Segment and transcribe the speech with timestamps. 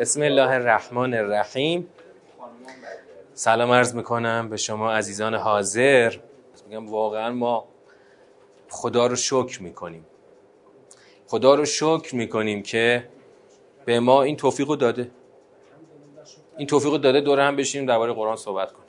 [0.00, 1.88] بسم الله الرحمن الرحیم.
[3.34, 6.16] سلام عرض می‌کنم به شما عزیزان حاضر.
[6.68, 7.68] میگم واقعا ما
[8.68, 10.06] خدا رو شکر می‌کنیم.
[11.26, 13.08] خدا رو شکر می‌کنیم که
[13.84, 15.10] به ما این توفیق رو داده.
[16.58, 18.88] این توفیق رو داده دوره هم بشینیم درباره قرآن صحبت کنیم.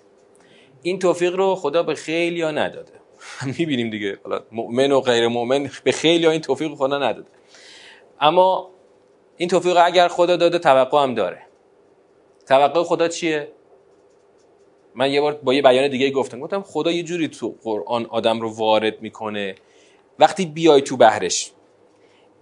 [0.82, 2.94] این توفیق رو خدا به خیلی ها نداده.
[3.58, 4.20] می‌بینیم دیگه.
[4.24, 7.30] حالا مؤمن و غیر مؤمن به خیلی ها این توفیق خدا نداده.
[8.20, 8.71] اما
[9.42, 11.42] این توفیق اگر خدا داده توقع هم داره.
[12.48, 13.52] توقع خدا چیه؟
[14.96, 16.40] من یه بار با یه بیان دیگه گفتم.
[16.40, 19.56] گفتم خدا یه جوری تو قرآن آدم رو وارد می‌کنه.
[20.20, 21.52] وقتی بیای تو بهرش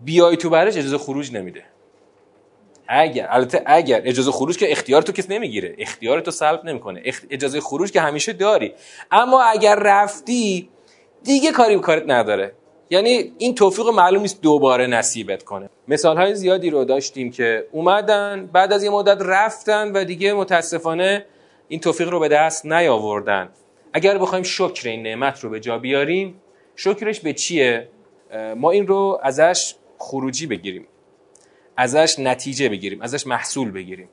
[0.01, 1.63] بیای تو بهرش اجازه خروج نمیده.
[2.87, 5.75] اگر البته اگر اجازه خروج که اختیار تو کس نمی‌گیره.
[5.77, 7.01] اختیار تو سلب نمی‌کنه.
[7.29, 8.73] اجازه خروج که همیشه داری.
[9.11, 10.69] اما اگر رفتی
[11.23, 12.51] دیگه کاری کارت نداره.
[12.89, 15.69] یعنی این توفیق معلوم نیست دوباره نصیبت کنه.
[15.87, 21.25] مثال های زیادی رو داشتیم که اومدن بعد از یه مدت رفتن و دیگه متاسفانه
[21.67, 23.49] این توفیق رو به دست نیاوردن.
[23.93, 26.41] اگر بخوایم شکر این نعمت رو به جا بیاریم
[26.75, 27.89] شکرش به چیه؟
[28.55, 30.87] ما این رو ازش خروجی بگیریم.
[31.77, 34.09] ازش نتیجه بگیریم ازش محصول بگیریم.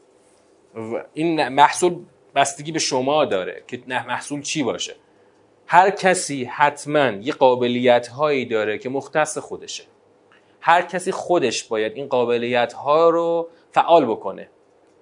[1.14, 1.96] این محصول
[2.34, 4.94] بستگی به شما داره که نه محصول چی باشه؟
[5.66, 9.84] هر کسی حتما یه قابلیت هایی داره که مختص خودشه.
[10.60, 14.48] هر کسی خودش باید این قابلیت ها رو فعال بکنه.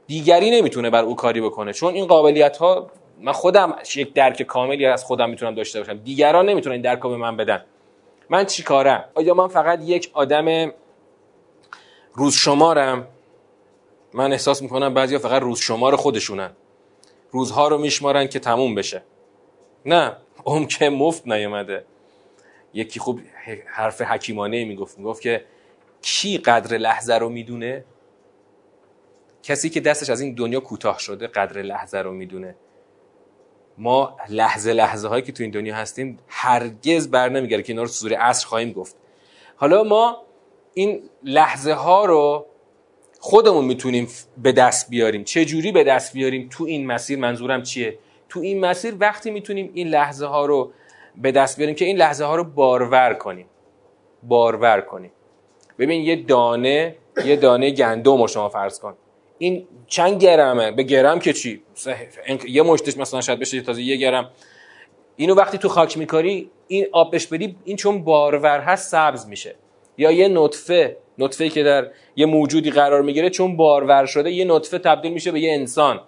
[0.06, 1.72] دیگری نمی‌تونه بر او کاری بکنه.
[1.72, 2.90] چون این قابلیت ها
[3.20, 5.98] من خودم یک درک کاملی از خودم می‌تونم داشته باشم.
[5.98, 7.64] دیگران نمی‌تونن این درک رو به من بدن.
[8.30, 10.72] من چی کارم؟ آیا من فقط یک آدم
[12.14, 13.08] روز شمارم
[14.12, 16.50] من احساس می‌کنم بعضیا فقط روز شمار خودشونن.
[17.30, 19.02] روزها رو میشمارن که تموم بشه.
[19.86, 20.16] نه.
[20.44, 21.84] اون که مفت نیومده.
[22.74, 23.20] یکی خوب
[23.66, 24.98] حرف حکیمانه می‌گفت.
[24.98, 25.44] می‌گفت که
[26.02, 27.84] کی قدر لحظه رو می‌دونه؟
[29.42, 32.54] کسی که دستش از این دنیا کوتاه شده قدر لحظه رو می‌دونه.
[33.78, 37.88] ما لحظه لحظه هایی که تو این دنیا هستیم هرگز بر نمیگره که اینا رو
[37.88, 38.96] سوره عصر خواهیم گفت.
[39.56, 40.22] حالا ما
[40.74, 42.46] این لحظه ها رو
[43.20, 44.08] خودمون می‌تونیم
[44.42, 45.24] به دست بیاریم.
[45.24, 47.98] چه جوری به دست بیاریم؟ تو این مسیر منظورم چیه؟
[48.28, 50.72] تو این مسیر وقتی می‌تونیم این لحظه ها رو
[51.16, 53.46] به دست بیاریم که این لحظه ها رو بارور کنیم.
[54.22, 55.12] بارور کنیم.
[55.78, 58.94] ببین یه دانه یه دانه گندم رو شما فرض کن.
[59.38, 61.62] این چند گرمه؟ به گرم که چی؟
[62.48, 64.30] یه مشتش مثلا شاید بشه تازه یه گرم.
[65.16, 69.54] اینو وقتی تو خاک میکاری این آب بهش بدی این چون بارور هست سبز میشه.
[69.98, 74.78] یا یه نطفه نطفه که در یه موجودی قرار می‌گیره چون بارور شده یه نطفه
[74.78, 76.00] تبدیل میشه به یه انسان.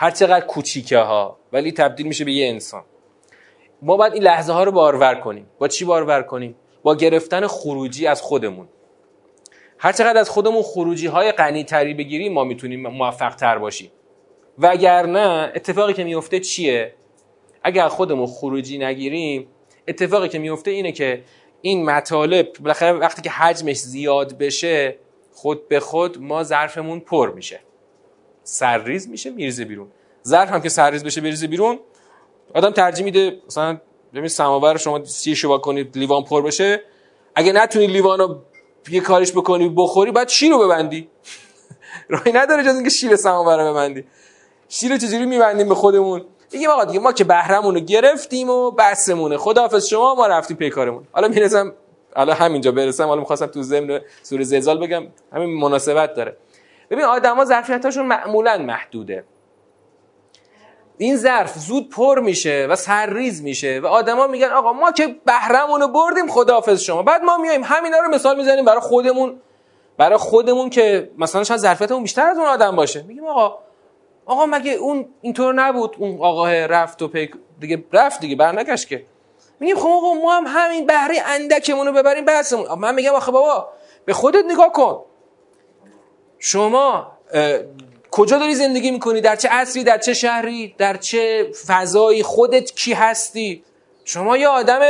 [0.00, 2.84] هر چقدر کوچیکه ها ولی تبدیل میشه به یه انسان.
[3.82, 5.46] ما باید این لحظه ها رو بارور کنیم.
[5.58, 8.68] با چی بارور کنیم؟ با گرفتن خروجی از خودمون.
[9.78, 13.90] هر چقدر از خودمون خروجی های غنی تری بگیریم ما می‌تونیم موفق تر باشیم.
[14.58, 16.94] و اگر نه اتفاقی که میفته چیه؟
[17.62, 19.48] اگر خودمون خروجی نگیریم
[19.88, 21.24] اتفاقی که میفته اینه که
[21.62, 24.96] این مطالب بالاخره وقتی که حجمش زیاد بشه
[25.32, 27.60] خود به خود ما ظرفمون پر میشه.
[28.50, 29.88] سرریز میشه میرزه بیرون.
[30.26, 31.78] ظرف هم که سرریز بشه بریزه بیرون.
[32.54, 33.80] آدم ترجیح میده مثلا
[34.14, 36.82] ببین سماور شما سی شوا کنید لیوان پر بشه.
[37.34, 38.42] اگه نتونی لیوان رو
[38.90, 41.08] یه کارش بکنی بخوری بعد شیر رو ببندی.
[42.08, 44.04] راهی نداره جز اینکه شیر سماور رو ببندی.
[44.68, 49.36] شیر چجوری میبندیم به خودمون؟ میگیم آقا دیگه ما که بهرمون رو گرفتیم و بسمونه
[49.36, 51.72] خداحافظ شما ما رفتیم پیکارمون حالا می‌رسم
[52.16, 55.02] حالا همینجا برسم حالا می‌خواستم تو ضمن سوره زلزال بگم
[55.32, 56.36] همین مناسبت داره.
[56.90, 59.24] ببین آدما ظرفیتاشون معمولا محدوده.
[60.98, 65.80] این ظرف زود پر میشه و سرریز میشه و آدما میگن آقا ما که بهرمون
[65.80, 67.02] رو بردیم خداحافظ شما.
[67.02, 69.40] بعد ما میایم همینا رو مثال می‌زنیم برای خودمون
[69.96, 73.02] برای خودمون که مثلا شاید ظرفیتمون بیشتر از اون آدم باشه.
[73.02, 73.58] میگیم آقا
[74.26, 79.04] آقا مگه اون اینطور نبود؟ اون آقا رفت و پیک دیگه رفت دیگه برنگشت که.
[79.60, 82.78] میگیم خب آقا ما هم همین بهره اندکمون رو ببریم بحثمون.
[82.78, 83.68] من میگم آخه بابا
[84.04, 85.04] به خودت نگاه کن.
[86.40, 87.12] شما
[88.10, 92.92] کجا داری زندگی می‌کنی؟ در چه عصری در چه شهری در چه فضایی؟ خودت کی
[92.92, 93.64] هستی؟
[94.04, 94.80] شما یه آدم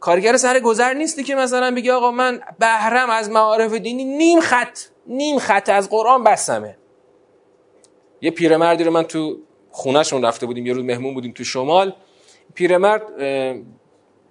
[0.00, 4.78] کارگر سر گذر نیستی که مثلا بگی آقا من بهرم از معارف دینی نیم خط
[5.06, 6.76] نیم خط از قرآن بسمه
[8.20, 9.38] یه پیرمردی رو من تو
[9.70, 11.92] خونهشون رفته بودیم یه روز مهمون بودیم تو شمال.
[12.54, 13.16] پیرمرد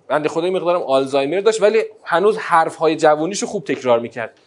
[0.07, 4.39] بنده خدای مقدارم آلزایمر داشت ولی هنوز حرف های جوونیشو خوب تکرار می‌کرد.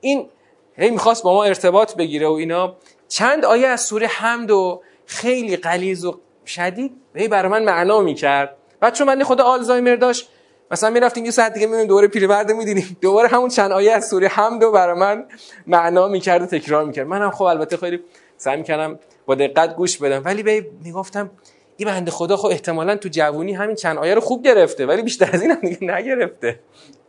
[0.00, 0.28] این
[0.76, 2.76] هی می‌خواست با ما ارتباط بگیره و اینا.
[3.08, 8.56] چند آیه از سوره حمد و خیلی قلیز و شدید هی برای من معنا می‌کرد.
[8.80, 10.28] بعد چون من خدا آلزایمر داشت
[10.70, 12.96] مثلا می‌رفتیم یه ساعت دیگه میریم دوباره پیرمرد می‌دیدیم.
[13.00, 15.24] دوباره همون چند آیه از سوره حمد رو برای من
[15.66, 17.06] معنا می‌کرد و تکرار می‌کرد.
[17.06, 18.00] منم خب البته خیلی
[18.36, 20.22] سعی می‌کردم با دقت گوش بدم.
[20.24, 21.30] ولی به می‌گفتم
[21.76, 25.30] این بنده خدا خب احتمالا تو جوونی همین چند آیه رو خوب گرفته ولی بیشتر
[25.32, 26.60] از این هم دیگه نگرفته.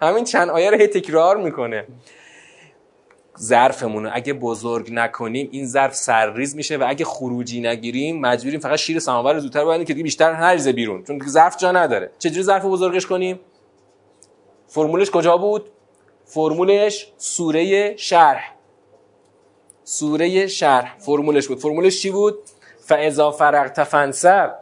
[0.01, 1.85] همین چند آیه رو هی تکرار می‌کنه.
[3.39, 8.99] ظرفمون اگه بزرگ نکنیم این ظرف سرریز میشه و اگه خروجی نگیریم مجبوریم فقط شیر
[8.99, 11.03] سماور رو زودتر ببندیم که دیگه بیشتر نریزه بیرون.
[11.03, 12.11] چون ظرف جا نداره.
[12.19, 13.39] چجوری ظرف بزرگش کنیم؟
[14.67, 15.69] فرمولش کجا بود؟
[16.25, 18.55] فرمولش سوره شرح.
[19.83, 20.95] سوره شرح.
[20.99, 21.59] فرمولش بود.
[21.59, 22.38] فرمولش چی بود؟
[22.79, 24.55] فاذا فرغت فنصب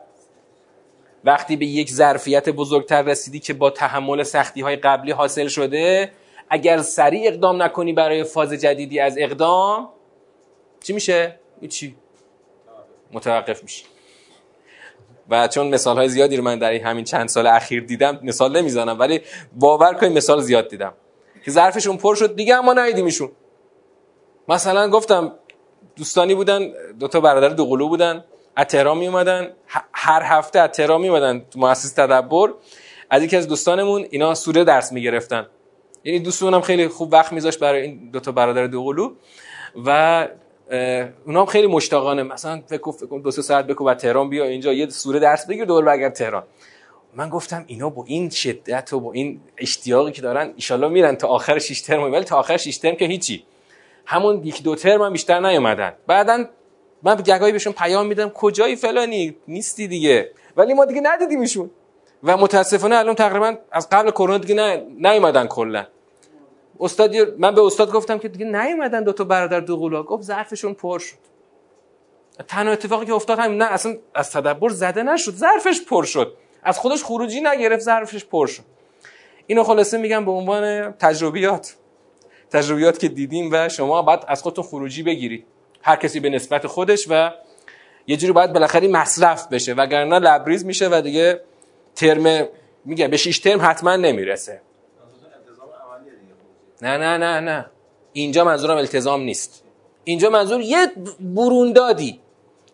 [1.23, 6.11] وقتی به یک ظرفیت بزرگتر رسیدی که با تحمل سختی های قبلی حاصل شده
[6.49, 9.89] اگر سریع اقدام نکنی برای فاز جدیدی از اقدام
[10.83, 11.95] چی میشه؟ چی؟
[13.11, 13.85] متوقف میشه
[15.29, 18.99] و چون مثال های زیادی رو من در همین چند سال اخیر دیدم مثال نمی‌زنم
[18.99, 19.21] ولی
[19.55, 20.93] باور کنید مثال زیاد دیدم.
[21.45, 23.31] که ظرفشون پر شد دیگه اما ایشون
[24.47, 25.31] مثلا گفتم
[25.95, 28.23] دوستانی بودن دو تا برادر دوقلو بودن
[28.55, 29.53] از تهران می اومدن
[29.93, 32.53] هر هفته از تهران می اومدن تو مؤسسه تدبر.
[33.09, 35.47] از یکی از دوستانمون اینا سوره درس می‌گرفتن.
[36.03, 39.11] یعنی دوستمونم خیلی خوب وقت میذاشت برای این دو تا برادر دوقلو
[39.85, 40.27] و
[41.25, 42.23] اونا هم خیلی مشتاقانه.
[42.23, 45.65] مثلا فکر فکر دو سه ساعت بکو و تهران بیا اینجا یه سوره درس بگیر
[45.65, 46.43] دور برگرد تهران.
[47.15, 51.27] من گفتم اینا با این شدت و با این اشتیاقی که دارن ان میرن تا
[51.27, 53.45] آخر 6 ترم ولی تا آخر 6 ترم که هیچی.
[54.05, 55.93] همون یک دو ترم هم بیشتر نیومدن.
[56.07, 56.45] بعدا
[57.03, 60.31] من گگایی بهشون پیام میدم کجایی فلانی؟ نیستی دیگه.
[60.57, 61.69] ولی ما دیگه ندیدیمشون.
[62.23, 65.85] و متاسفانه الان تقریبا از قبل کرونا دیگه نیومدن کلا.
[66.79, 70.03] استاد من به استاد گفتم که دیگه نیومدن دو تا برادر دو قولا.
[70.03, 71.17] گفت ظرفشون پر شد.
[72.47, 75.31] تنها اتفاقی که افتاد همین نه اصلا از تدبر زده نشد.
[75.31, 76.37] ظرفش پر شد.
[76.63, 78.63] از خودش خروجی نگرفت ظرفش پر شد.
[79.47, 81.75] اینو خلاصه میگم به عنوان تجربیات.
[82.51, 85.45] تجربیات که دیدیم و شما باید از خودتون خروجی بگیرید
[85.81, 87.31] هر کسی به نسبت خودش و
[88.07, 89.73] یه جوری باید بالاخره مصرف بشه.
[89.73, 91.41] وگرنه لبریز میشه و دیگه
[91.95, 92.47] ترم
[92.85, 94.61] میگه به 6 ترم حتما نمی‌رسه.
[96.83, 97.65] نه نه نه نه.
[98.13, 99.63] اینجا منظورم التزام نیست.
[100.03, 100.87] اینجا منظور یه
[101.19, 102.19] بروندادی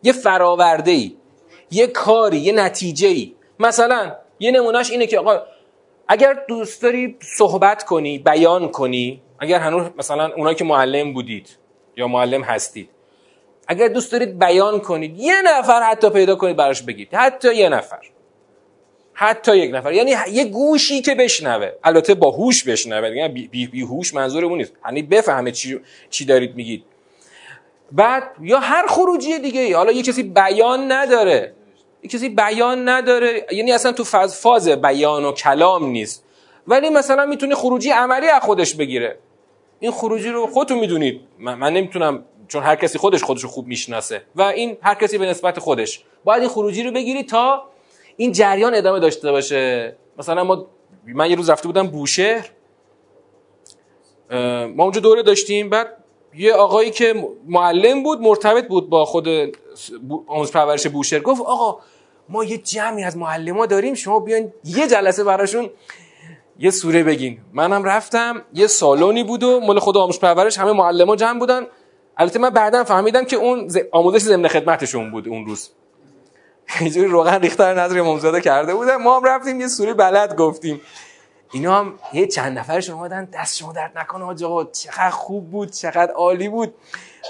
[0.03, 1.15] یه فراورده ای
[1.71, 5.41] یه کاری یه نتیجه ای مثلا یه نمونهش اینه که آقا
[6.07, 11.57] اگر دوست داری صحبت کنی بیان کنی اگر هنوز مثلا اونایی که معلم بودید
[11.97, 12.89] یا معلم هستید
[13.67, 17.99] اگر دوست دارید بیان کنید یه نفر حتی پیدا کنید براش بگید حتی یه نفر.
[19.21, 19.93] حتی یک نفر.
[19.93, 21.71] یعنی یه گوشی که بشنوه.
[21.83, 23.09] البته با هوش بشنوه.
[23.09, 24.73] یعنی بی, بی, بی هوش منظورمون نیست.
[24.85, 25.79] یعنی بفهمه چی,
[26.09, 26.83] چی دارید میگید.
[27.91, 31.53] بعد یا هر خروجی دیگه حالا یه کسی بیان نداره.
[32.03, 33.45] یه کسی بیان نداره.
[33.51, 36.23] یعنی اصلا تو فاز, فاز بیان و کلام نیست.
[36.67, 39.17] ولی مثلا می‌تونه خروجی عملی از خودش بگیره.
[39.79, 41.21] این خروجی رو خودتون می‌دونید.
[41.39, 44.21] من, من نمی‌تونم چون هر کسی خودش خودش رو خوب می‌شناسه.
[44.35, 46.03] و این هر کسی به نسبت خودش.
[46.23, 47.69] باید این خروجی رو بگیرید تا
[48.19, 49.95] این جریان ادامه داشته باشه.
[50.17, 50.67] مثلا ما
[51.05, 52.49] من یه روز رفته بودم بوشهر.
[54.75, 55.69] ما اونجا دوره داشتیم.
[55.69, 55.87] بعد
[56.33, 59.27] یه آقایی که معلم بود مرتبط بود با خود
[60.27, 61.79] آموزش پرورش بوشهر گفت آقا
[62.29, 65.69] ما یه جمعی از معلم داریم شما بیاین یه جلسه براشون
[66.59, 67.39] یه سوره بگین.
[67.53, 71.67] منم رفتم یه سالونی بود و مال خود آموزش پرورش همه معلم جمع بودن.
[72.17, 75.69] البته من بعدا فهمیدم که اون آموزش ضمن خدمتشون بود اون روز.
[76.79, 80.81] اینجوری روغن ریختن نظر امامزاده کرده بودن ما هم رفتیم یه سوره بلد گفتیم.
[81.51, 85.71] اینا هم یه چند نفرشون اومدن دست شما درد نکنه آج آقا چقدر خوب بود
[85.71, 86.73] چقدر عالی بود.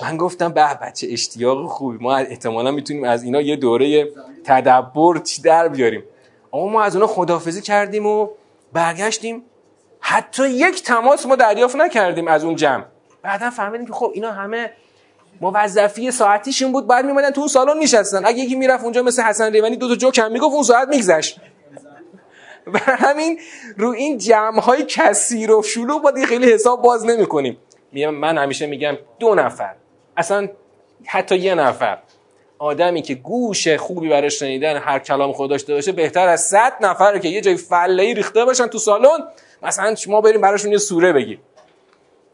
[0.02, 1.98] من گفتم به بچه اشتیاق خوبی.
[2.04, 4.08] ما احتمالا می‌تونیم از اینا یه دوره
[4.44, 6.04] تدبر چی در بیاریم.
[6.54, 8.30] اما ما از اونا خدافزی کردیم و
[8.74, 9.44] برگشتیم.
[10.00, 12.84] حتی یک تماس ما دریافت نکردیم از اون جمع.
[13.22, 14.72] بعدا فهمیدیم که خب اینا همه
[15.42, 19.52] موظفی ساعتیشون بود بعد میمدن تو اون سالن میشستن اگه یکی می‌رفت اونجا مثل حسن
[19.52, 21.40] ریوانی دو تا جوک هم می‌گفت اون ساعت میگذشت.
[22.74, 23.40] و همین
[23.78, 27.58] رو این جمع های کثیر و شلوغ با خیلی حساب باز نمی‌کنیم.
[27.94, 29.76] من همیشه میگم دو نفر.
[30.18, 30.50] اصلا
[31.06, 31.98] حتی یه نفر.
[32.60, 37.18] آدمی که گوش خوبی برای شنیدن هر کلام خود داشته باشه بهتر از صد نفر
[37.18, 39.20] که یه جای فله ریخته باشن تو سالن.
[39.64, 41.40] مثلا شما بریم براشون یه سوره بگیم.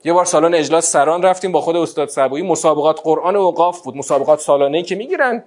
[0.05, 3.97] یه بار سالن اجلاس سران رفتیم با خود استاد سبویی مسابقات قرآن و اوقاف بود.
[3.97, 5.43] مسابقات سالانه که می‌گیرن.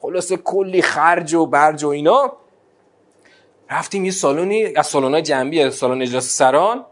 [0.00, 2.32] خلاصه کلی خرج و برج و اینا.
[3.70, 6.84] رفتیم یه سالونی از سالن جنبی سالن اجلاس سران.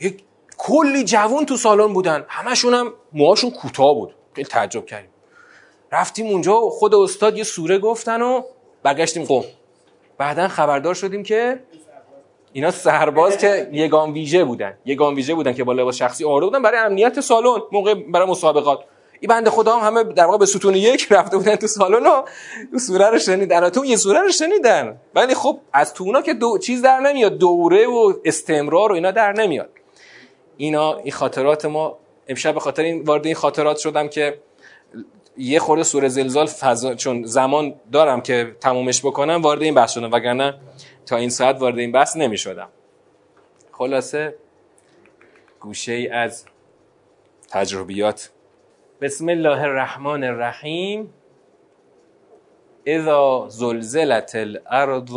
[0.00, 0.22] یک
[0.58, 2.24] کلی جوون تو سالن بودن.
[2.28, 4.14] همشون هم موهاشون کوتاه بود.
[4.32, 5.10] خیلی تعجب کردیم.
[5.92, 8.42] رفتیم اونجا خود استاد یه سوره گفتن و
[8.82, 9.44] برگشتیم قم.
[10.18, 11.60] بعدا خبردار شدیم که
[12.56, 14.74] اینا سرباز که یگان ویژه بودن.
[14.84, 18.80] یگان ویژه بودن که با لباس شخصی آورده بودن برای امنیت سالن موقع برای مسابقات.
[19.20, 22.22] این بنده خدا هم همه در واقع به ستون یک رفته بودن تو سالن و
[22.78, 24.96] سوره رو شنیدن تو یه سوره رو شنیدن.
[25.14, 27.38] ولی خب از تو اونا که دو چیز در نمیاد.
[27.38, 29.68] دوره و استمرار و اینا در نمیاد.
[30.56, 31.98] اینا این خاطرات ما
[32.28, 34.38] امشب به خاطر این وارد این خاطرات شدم که
[35.38, 40.12] یه خورده سوره زلزال فضا چون زمان دارم که تمومش بکنم وارد این بحث شدم.
[40.12, 40.54] وگرنه
[41.06, 42.68] تا این ساعت وارد این بحث نمی شدم
[43.72, 44.34] خلاصه
[45.60, 46.44] گوشه ای از
[47.48, 48.30] تجربیات.
[49.00, 51.14] بسم الله الرحمن الرحیم.
[52.86, 55.16] اذا زلزلت الارض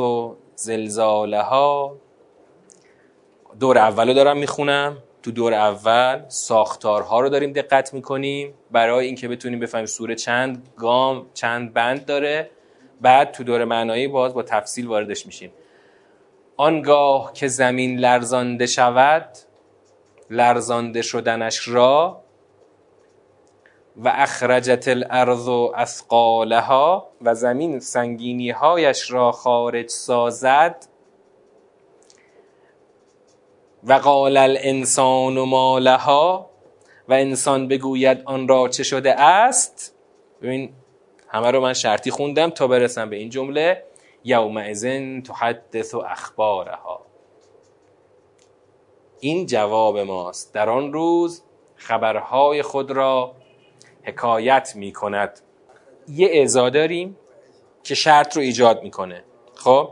[0.55, 1.97] زلزالها.
[3.59, 4.97] دور اولو دارم می‌خونم.
[5.23, 8.53] تو دور اول ساختارها رو داریم دقت می‌کنیم.
[8.71, 12.49] برای اینکه بتونیم بفهمیم سوره چند گام چند بند داره.
[13.01, 15.51] بعد تو دور معنایی باز با تفصیل واردش میشیم.
[16.59, 19.29] آنگاه که زمین لرزانده شود
[20.29, 22.21] لرزانده شدنش را
[23.97, 30.85] و اخرجت الارض اثقالها و زمین سنگینی هایش را خارج سازد.
[33.83, 36.49] و قال الانسان و مالها
[37.09, 39.95] و انسان بگوید آن را چه شده است؟
[40.41, 40.73] ببین
[41.27, 43.88] همه رو من شرطی خوندم تا برسم به این جمله.
[44.29, 44.85] یومئذ
[45.27, 47.05] تحدث اخبارها.
[49.19, 50.53] این جواب ماست.
[50.53, 51.43] در آن روز
[51.75, 53.35] خبرهای خود را
[54.03, 55.39] حکایت می کند
[56.07, 57.17] یه اعزا داریم
[57.83, 59.23] که شرط رو ایجاد می‌کنه.
[59.55, 59.89] خب؟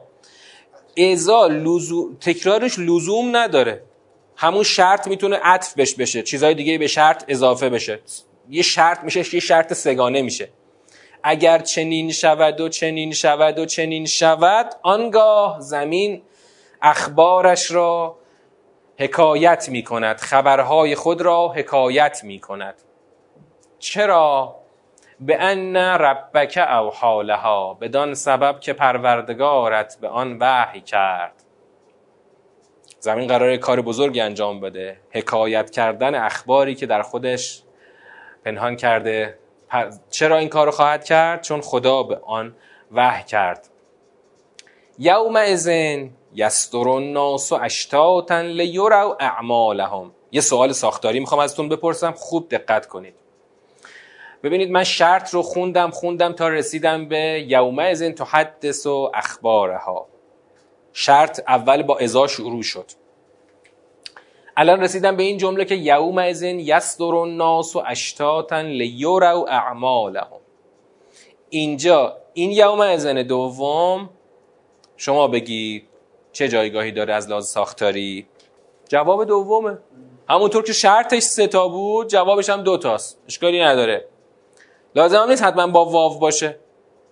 [0.98, 2.15] اعزا لزو...
[2.22, 3.84] تکرارش لزوم نداره.
[4.36, 6.24] همون شرط می‌تونه عطف بش بشه.
[6.24, 8.00] چیزهای دیگه به شرط اضافه بشه.
[8.50, 10.50] یه شرط میشه یه شرط سگانه میشه.
[11.29, 16.22] اگر چنین شود و چنین شود و چنین شود آنگاه زمین
[16.81, 18.17] اخبارش را
[19.00, 22.75] حکایت می کند خبرهای خود را حکایت می کند
[23.79, 24.55] چرا؟
[25.19, 31.43] به ان ربک او حالها بدان سبب که پروردگارت به آن وحی کرد.
[33.00, 37.63] زمین قرار کار بزرگی انجام بده حکایت کردن اخباری که در خودش
[38.46, 39.38] پنهان کرده.
[40.09, 42.55] چرا این کار خواهد کرد؟ چون خدا به آن
[42.91, 43.69] وحی کرد.
[45.00, 50.12] یوم ازن یستر الناس اشتاتا لیروا اعمالهم.
[50.31, 53.15] یه سوال ساختاری می‌خوام ازتون بپرسم خوب دقت کنید.
[54.43, 60.07] ببینید من شرط رو خوندم خوندم تا رسیدم به یوم ازن تحدث و اخبارها.
[60.93, 62.86] شرط اول با ازا شروع شد.
[64.59, 70.39] الان رسیدم به این جمله که یوم ازن یصدر الناس و اشتاتا لیروا اعمالهم.
[71.49, 74.09] اینجا این یوم ازن دوم
[74.97, 75.87] شما بگید
[76.31, 78.27] چه جایگاهی داره از لحاظ ساختاری؟
[78.89, 79.77] جواب دومه.
[80.29, 83.21] همونطور که شرطش سه تا بود جوابش هم دو تاست.
[83.27, 84.07] اشکالی نداره.
[84.95, 86.59] لازم هم نیست حتما با واو باشه.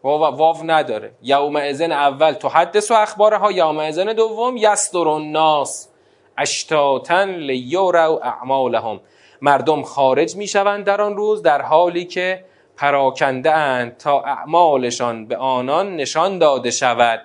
[0.04, 1.12] واو, واو نداره.
[1.22, 2.34] یوم ازن اول.
[2.34, 5.90] تو حدث و اخبارها یوم ازن دوم یصدر الناس.
[6.38, 9.00] اشتاتا لیوروا اعمالهم.
[9.42, 12.46] مردم خارج می‌شوند در آن روز در حالی که
[12.78, 17.22] پراکنده اند تا اعمالشان به آنان نشان داده شود.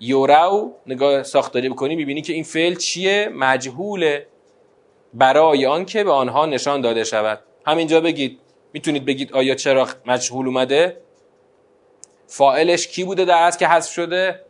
[0.00, 4.26] یورو نگاه ساختاری بکنی می‌بینی که این فعل چیه؟ مجهوله
[5.14, 7.40] برای آن که به آنها نشان داده شود.
[7.66, 8.40] همینجا بگید.
[8.72, 11.00] می‌تونید بگید آیا چرا مجهول اومده؟
[12.26, 14.40] فائلش کی بوده؟ در از که حذف شده؟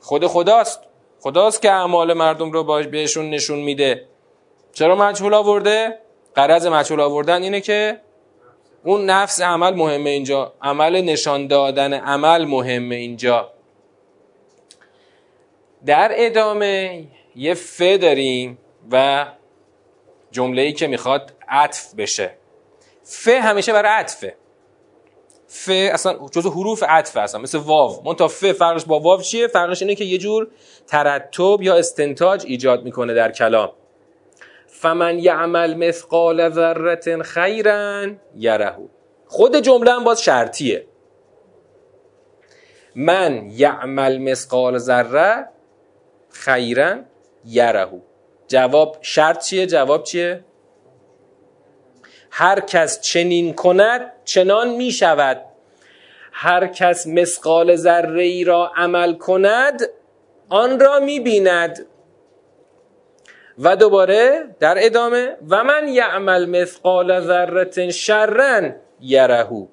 [0.00, 0.80] خود خداست.
[1.26, 4.06] خداست که اعمال مردم رو بهشون نشون میده.
[4.72, 5.98] چرا مجهول آورده؟
[6.34, 8.00] قرض مجهول آوردن اینه که
[8.84, 10.52] اون نفس عمل مهمه اینجا.
[10.62, 13.52] عمل نشان دادن عمل مهمه اینجا.
[15.86, 17.04] در ادامه
[17.36, 18.58] یه ف داریم
[18.92, 19.26] و
[20.30, 22.34] جمله ای که می‌خواد عطف بشه.
[23.04, 24.36] ف همیشه برای عطفه.
[25.48, 28.02] ف اصلا جزو حروف عطف اصلا مثل واو.
[28.04, 30.48] من تا ف فرقش با واو چیه؟ فرقش اینه که یه جور
[30.86, 33.72] ترتب یا استنتاج ایجاد می‌کنه در کلام.
[34.66, 38.86] فمن یعمل مثقال ذره خیرا یرهو.
[39.26, 40.86] خود جمله هم باز شرطیه.
[42.94, 45.48] من یعمل مثقال ذره
[46.30, 46.96] خیرا
[47.44, 48.00] یرهو.
[48.48, 50.44] جواب شرط چیه؟ جواب چیه؟
[52.38, 55.42] هر کس چنین کند چنان می شود
[56.32, 59.82] هر کس مسقال ذره ای را عمل کند
[60.48, 61.86] آن را می بیند
[63.58, 69.66] و دوباره در ادامه و من یعمل مثقال ذره شرا یرهو.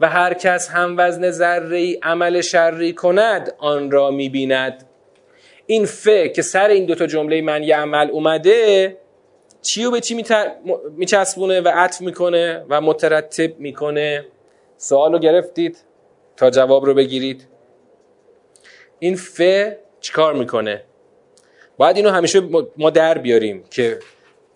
[0.00, 4.88] و هر کس هم وزن ذره عمل شری کند آن را می بیند
[5.66, 8.96] این ف که سر این دوتا جمله من یعمل اومده
[9.62, 10.24] چی رو به چی
[10.96, 14.26] میچسبونه و عطف می‌کنه و مترتب می‌کنه؟
[14.76, 15.78] سوال رو گرفتید
[16.36, 17.46] تا جواب رو بگیرید.
[18.98, 19.40] این ف
[20.00, 20.84] چیکار می‌کنه؟
[21.76, 22.40] باید اینو همیشه
[22.76, 23.98] ما در بیاریم که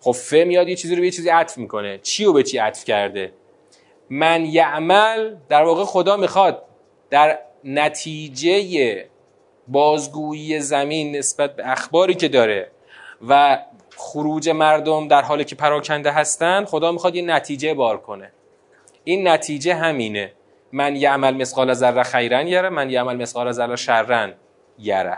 [0.01, 1.97] خب ف میاد یه چیزی رو به یه چیزی عطف می‌کنه.
[1.97, 3.31] چی رو به چی عطف کرده؟
[4.09, 6.63] من یعمل در واقع خدا می‌خواد
[7.09, 9.05] در نتیجه
[9.67, 12.71] بازگویی زمین نسبت به اخباری که داره
[13.29, 13.59] و
[13.97, 18.31] خروج مردم در حالی که پراکنده هستن خدا می‌خواد یه نتیجه بار کنه.
[19.03, 20.31] این نتیجه همینه.
[20.71, 24.33] من یعمل مثقال ذره خیرن یره من یعمل مثقال ذره شرن
[24.79, 25.17] یره.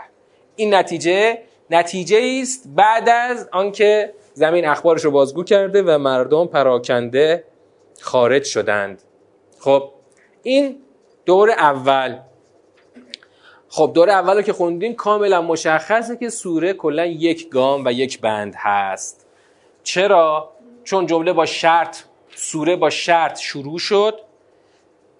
[0.56, 1.38] این نتیجه
[1.70, 7.44] نتیجه است بعد از آنکه زمین اخبارش رو بازگو کرده و مردم پراکنده
[8.00, 9.02] خارج شدند.
[9.60, 9.90] خب
[10.42, 10.76] این
[11.26, 12.18] دور اول.
[13.70, 18.54] خب دور اول که خوندیم کاملا مشخصه که سوره کلا یک گام و یک بند
[18.56, 19.26] هست.
[19.82, 20.52] چرا؟
[20.84, 21.98] چون جمله با شرط
[22.34, 24.20] سوره با شرط شروع شد.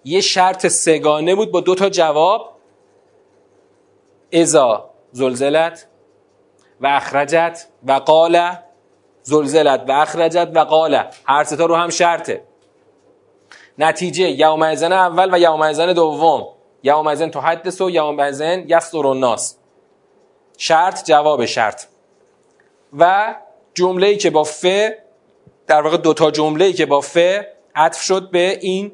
[0.03, 2.51] یه شرط سگانه بود با دو تا جواب.
[4.33, 5.87] ازا زلزلت
[6.81, 8.55] و اخرجت و قال
[9.21, 11.03] زلزلت و اخرجت و قال.
[11.25, 12.43] هر ستا رو هم شرطه.
[13.77, 16.58] نتیجه یوم اول و یوم دوم.
[16.83, 19.57] یوم ازن تو حدث و یوم ازن یستر الناس.
[20.57, 21.85] شرط جواب شرط.
[22.97, 23.35] و
[23.73, 24.65] جمله ای که با ف
[25.67, 27.17] در واقع دوتا جمله ای که با ف
[27.75, 28.91] عطف شد به این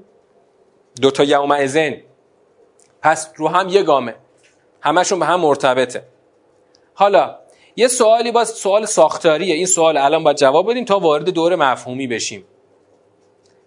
[1.02, 1.94] دوتا یوم ازن.
[3.02, 4.16] پس رو هم یه گامه.
[4.82, 6.04] همشون به هم مرتبطه.
[6.94, 7.40] حالا
[7.76, 9.56] یه سوالی باز سوال ساختاریه.
[9.56, 12.46] این سوال الان باید جواب بدیم تا وارد دور مفهومی بشیم.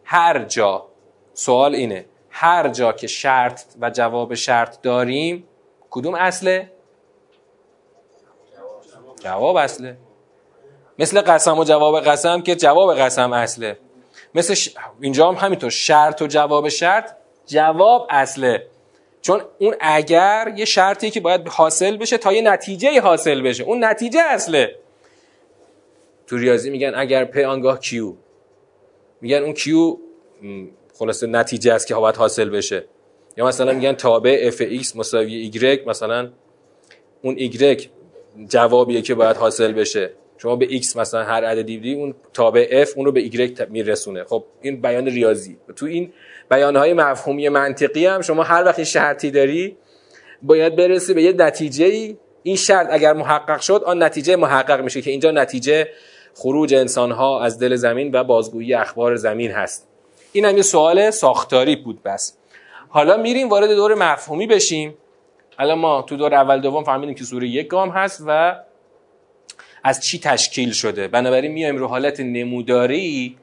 [0.05, 0.87] هر جا
[1.35, 2.05] سوال اینه.
[2.41, 5.45] هر جا که شرط و جواب شرط داریم
[5.91, 6.73] کدوم اصله؟
[9.21, 9.97] جواب اصله.
[10.99, 13.79] مثل قسم و جواب قسم که جواب قسم اصله.
[14.35, 14.71] مثل
[15.01, 17.13] اینجا هم همینطور شرط و جواب شرط
[17.47, 18.67] جواب اصله.
[19.23, 23.65] چون اون اگر یه شرطی که باید حاصل بشه تا یه نتیجه حاصل بشه.
[23.65, 24.77] اون نتیجه اصله.
[26.27, 28.15] تو ریاضی میگن اگر پ آنگاه کیو.
[29.21, 29.97] میگن اون کیو
[30.99, 32.85] خلاصه نتیجه است که باید حاصل بشه.
[33.37, 36.31] یا مثلا میگن تابع f مساوی y مثلا
[37.23, 37.83] اون y
[38.49, 40.11] جوابیه که باید حاصل بشه.
[40.39, 44.25] شما به x مثلا هر عددی دیدی اون تابع f اون رو به y میرسونه.
[44.25, 45.57] خب این بیان ریاضی.
[45.77, 46.13] تو این
[46.51, 49.77] بیانهای مفهومی منطقی هم شما هر وقت شرطی داری
[50.43, 55.03] باید برسی به یه نتیجه ای این شرط اگر محقق شد آن نتیجه محقق میشه
[55.03, 55.89] که اینجا نتیجه
[56.35, 59.88] خروج انسان ها از دل زمین و بازگویی اخبار زمین هست.
[60.39, 62.37] این هم یه سوال ساختاری بود بس.
[62.89, 64.95] حالا میریم وارد دور مفهومی بشیم.
[65.59, 68.57] الان ما تو دور اول دوم فهمیدیم که سوره یک گام هست و
[69.85, 71.09] از چی تشکیل شده.
[71.09, 73.37] بنابراین میایم رو حالت نموداری.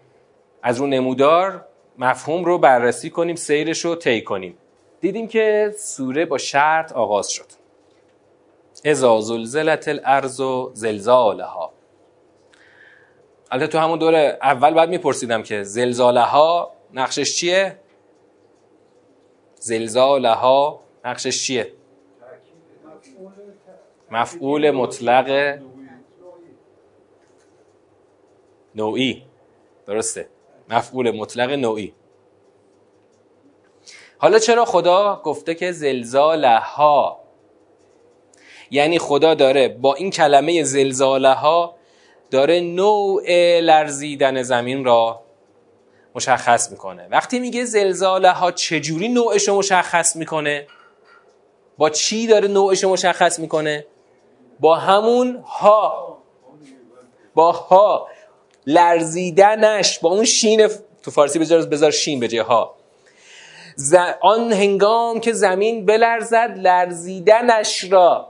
[0.63, 1.65] از رو نمودار
[1.97, 4.58] مفهوم رو بررسی کنیم سیرش رو طی کنیم.
[5.01, 7.45] دیدیم که سوره با شرط آغاز شد.
[8.86, 11.71] ازا زلزلت الارض و زلزالها.
[13.51, 17.79] البته تو همون دور اول بعد میپرسیدم که زلزاله ها نقشش چیه؟
[19.60, 21.71] زلزاله ها نقشش چیه؟
[24.12, 25.60] مفعول مطلق
[28.75, 29.23] نوعی
[29.88, 30.29] درسته
[30.69, 31.93] مفعول مطلق نوعی
[34.17, 37.19] حالا چرا خدا گفته که زلزاله ها
[38.71, 41.75] یعنی خدا داره با این کلمه زلزاله ها
[42.31, 43.23] داره نوع
[43.60, 45.24] لرزیدن زمین را
[46.15, 47.08] مشخص می‌کنه.
[47.12, 50.67] وقتی میگه زلزاله ها چجوری نوعش رو مشخص می‌کنه؟
[51.78, 53.86] با چی داره نوعش مشخص می‌کنه؟
[54.60, 56.17] با همون ها.
[57.36, 58.08] با ها.
[58.67, 59.99] لرزیدنش.
[59.99, 60.67] با اون شین
[61.04, 62.75] تو فارسی بذار بذار شین به ها.
[64.21, 68.28] آن هنگام که زمین بلرزد لرزیدنش را.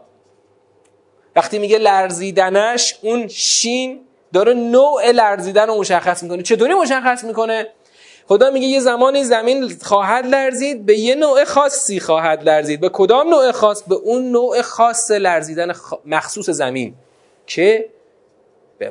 [1.36, 4.02] وقتی میگه لرزیدنش اون شین
[4.34, 6.44] داره نوع لرزیدن رو مشخص می‌کنه.
[6.44, 7.68] چطوری مشخص می‌کنه؟
[8.28, 12.80] خدا میگه یه زمانی زمین خواهد لرزید به یه نوع خاصی خواهد لرزید.
[12.80, 15.74] به کدام نوع خاص؟ به اون نوع خاص لرزیدن
[16.06, 16.96] مخصوص زمین.
[17.48, 17.90] که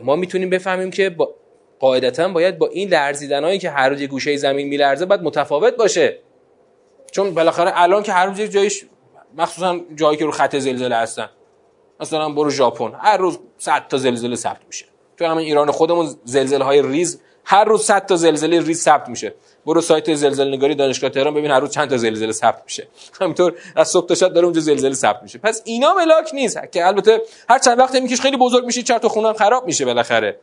[0.03, 1.35] ما می‌تونیم بفهمیم که با
[1.81, 6.19] قاعدتا باید با این لرزیدنهایی که هر روز گوشه زمین میلرزه باید متفاوت باشه.
[7.13, 8.87] چون بالاخره الان که هر روز جایش
[9.37, 11.29] مخصوصا جایی که رو خط زلزله هستن.
[12.01, 12.93] مثلا برو ژاپن.
[12.99, 14.87] هر روز 100 تا زلزله ثبت میشه.
[15.17, 19.35] تو همین ایران خودمون زلزله های ریز هر روز 100 تا زلزله ریز ثبت میشه.
[19.67, 22.89] برو سایت زلزله نگاری دانشگاه تهران ببین هر روز چند تا زلزله ثبت میشه.
[23.21, 25.39] همینطور از صبح تا شب داره اونجا زلزله ثبت میشه.
[25.39, 26.59] پس اینا ملاک نیست.
[26.73, 30.37] که البته هر چند وقت میکش خیلی بزرگ میشه چرت و خونم خراب میشه بالاخره.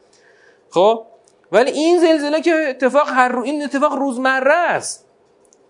[0.70, 1.06] خب؟
[1.52, 5.06] ولی این زلزله که اتفاق هر رو این اتفاق روزمره است.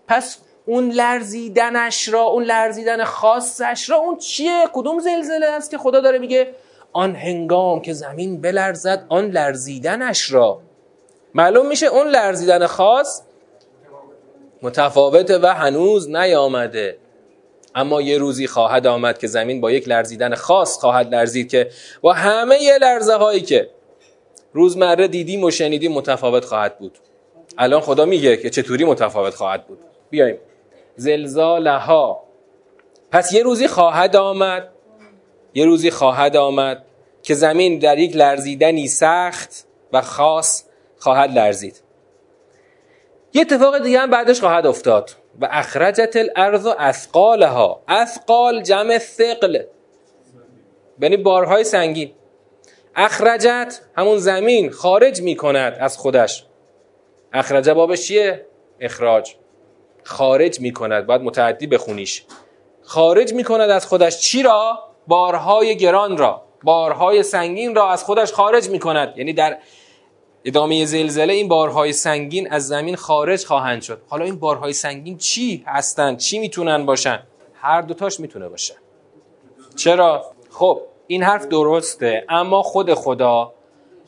[0.08, 6.00] پس اون لرزیدنش را اون لرزیدن خاصش را اون چیه؟ کدوم زلزله است که خدا
[6.00, 6.54] داره میگه
[6.92, 10.60] آن هنگام که زمین بلرزد آن لرزیدنش را.
[11.34, 13.22] معلوم میشه اون لرزیدن خاص
[14.62, 16.98] متفاوته و هنوز نیامده.
[17.74, 22.12] اما یه روزی خواهد آمد که زمین با یک لرزیدن خاص خواهد لرزید که با
[22.12, 23.70] همه لرزه هایی که
[24.52, 26.98] روزمره دیدیم و شنیدیم متفاوت خواهد بود.
[27.58, 29.78] الان خدا میگه که چطوری متفاوت خواهد بود.
[30.10, 30.38] بیایم.
[30.96, 32.22] زلزالها.
[33.10, 34.68] پس یه روزی خواهد آمد.
[35.54, 36.84] یه روزی خواهد آمد
[37.22, 40.64] که زمین در یک لرزیدنی سخت و خاص
[41.02, 41.82] خواهد لرزید.
[43.32, 45.10] یه اتفاق دیگه هم بعدش خواهد افتاد.
[45.40, 47.82] و اخرجت الارض اثقالها.
[47.88, 49.62] اثقال جمع ثقل.
[51.00, 52.12] یعنی بارهای سنگین.
[52.96, 56.46] اخرجت همون زمین خارج می کند از خودش.
[57.32, 58.46] اخرجه بابش چیه؟
[58.80, 59.34] اخراج.
[60.02, 62.24] خارج می کند باید متعدی بخونیش.
[62.82, 64.20] خارج می کند از خودش.
[64.20, 66.42] چی را؟ بارهای گران را.
[66.62, 69.58] بارهای سنگین را از خودش خارج می کند یعنی در
[70.44, 74.02] ادامه زلزله این بارهای سنگین از زمین خارج خواهند شد.
[74.08, 77.22] حالا این بارهای سنگین چی هستند چی می‌تونن باشن؟
[77.54, 78.74] هر دوتاش می‌تونه باشه.
[79.76, 83.52] چرا؟ خب این حرف درسته اما خود خدا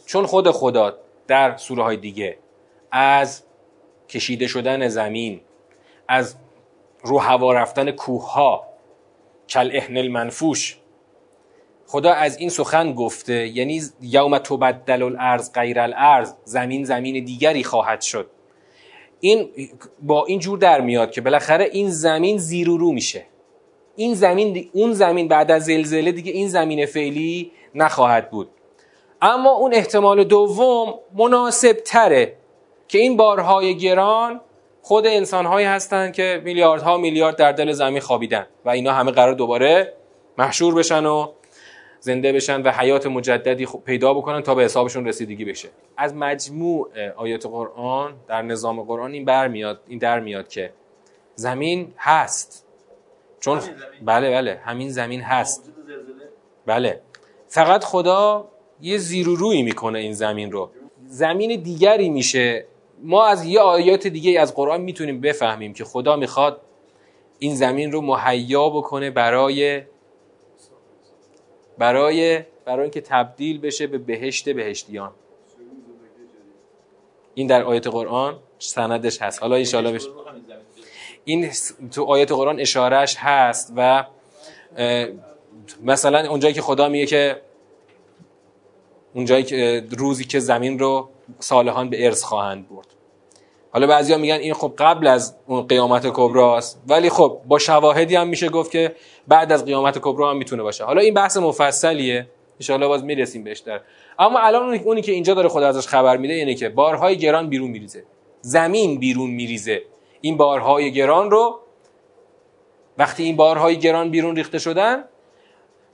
[0.07, 2.39] چون خود خدا در سوره های دیگه
[2.91, 3.43] از
[4.09, 5.41] کشیده شدن زمین
[6.09, 6.35] از
[7.03, 8.67] رو هوا رفتن کوه ها
[9.49, 10.79] کل احنل منفوش
[11.87, 18.01] خدا از این سخن گفته یعنی یوم تبدل الارض غیر الارض زمین زمین دیگری خواهد
[18.01, 18.31] شد.
[19.21, 19.49] این
[20.03, 23.27] با این جور در میاد که بالاخره این زمین زیر و رو میشه.
[23.97, 28.49] این زمین اون زمین بعد از زلزله دیگه این زمین فعلی نخواهد بود.
[29.23, 32.37] اما اون احتمال دوم مناسب تره
[32.89, 34.41] که این بارهای گران
[34.83, 39.95] خود انسانهایی هستند که میلیاردها میلیارد در دل زمین خوابیدن و اینا همه قرار دوباره
[40.39, 41.29] محشور بشن و
[42.05, 45.69] زنده بشن و حیات مجددی پیدا بکنن تا به حسابشون رسیدگی بشه.
[45.97, 50.73] از مجموع آیات قرآن در نظام قرآن این برمیاد این در میاد که
[51.35, 52.67] زمین هست.
[53.41, 53.61] چون
[54.05, 55.73] بله بله همین زمین هست.
[56.67, 57.01] بله.
[57.49, 58.49] فقط خدا
[58.81, 60.71] یه زیر و روی می‌کنه این زمین رو.
[61.07, 62.67] زمین دیگری میشه.
[63.03, 66.61] ما از یه آیات دیگه از قرآن می‌تونیم بفهمیم که خدا می‌خواد
[67.39, 69.83] این زمین رو مهیا بکنه برای
[71.79, 75.11] برای برای اینکه تبدیل بشه به بهشت بهشتیان.
[77.35, 79.43] این در آیت قرآن سندش هست.
[79.43, 80.09] حالا ان بشه
[81.25, 81.51] این
[81.91, 84.05] تو آیت قرآن اشارهش هست و
[85.83, 87.41] مثلا اونجایی که خدا میگه که
[89.15, 91.09] اونجایی که روزی که زمین رو
[91.39, 92.87] صالحان به ارث خواهند برد.
[93.75, 98.29] حالا بعضیا میگن این خب قبل از اون قیامت کبراست ولی خب با شواهدی هم
[98.29, 98.95] میشه گفت که
[99.29, 100.85] بعد از قیامت کبرا هم می‌تونه باشه.
[100.85, 102.27] حالا این بحث مفصلیه
[102.69, 103.81] ان باز می‌رسیم بهش در.
[104.19, 107.71] اما الان اونی که اینجا داره خدا ازش خبر میده یعنی که بارهای گران بیرون
[107.71, 108.05] میریزه.
[108.41, 109.83] زمین بیرون میریزه.
[110.21, 111.61] این بارهای گران رو
[112.99, 115.05] وقتی این بارهای گران بیرون ریخته شدن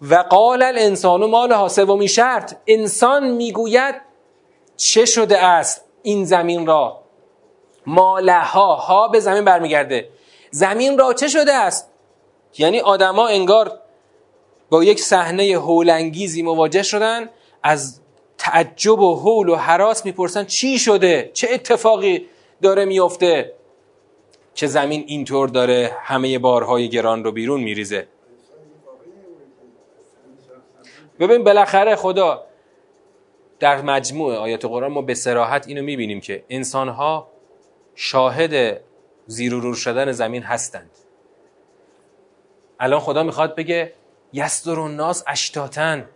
[0.02, 3.94] و قال الانسان مالها سومین شرط انسان می‌گوید
[4.76, 6.99] چه شده است این زمین را؟
[7.86, 10.08] مالها ها به زمین برمیگرده.
[10.50, 11.90] زمین را چه شده است؟
[12.58, 13.80] یعنی آدما انگار
[14.70, 17.28] با یک صحنه هولانگیزی مواجه شدن
[17.62, 18.00] از
[18.38, 22.26] تعجب و هول و حراس می‌پرسن چی شده؟ چه اتفاقی
[22.62, 23.52] داره میفته
[24.54, 28.08] که زمین اینطور داره همه بارهای گران رو بیرون میریزه؟
[31.20, 32.44] ببین بالاخره خدا
[33.60, 37.29] در مجموع آیات قرآن ما به سراحت اینو می‌بینیم که انسانها
[38.02, 38.80] شاهد
[39.26, 40.90] زیر و رور شدن زمین هستند.
[42.80, 43.92] الان خدا می‌خواد بگه
[44.32, 46.08] یستر الناس اشتاتن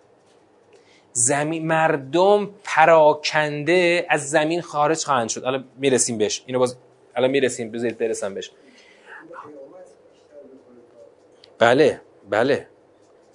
[1.13, 5.45] زمین مردم پراکنده از زمین خارج خواهند شد.
[5.45, 6.43] الان می‌رسیم بهش.
[6.47, 6.77] اینو باز
[7.17, 7.71] الان می‌رسیم.
[7.71, 8.51] بذارید برسم بهش.
[11.59, 12.69] بله بله.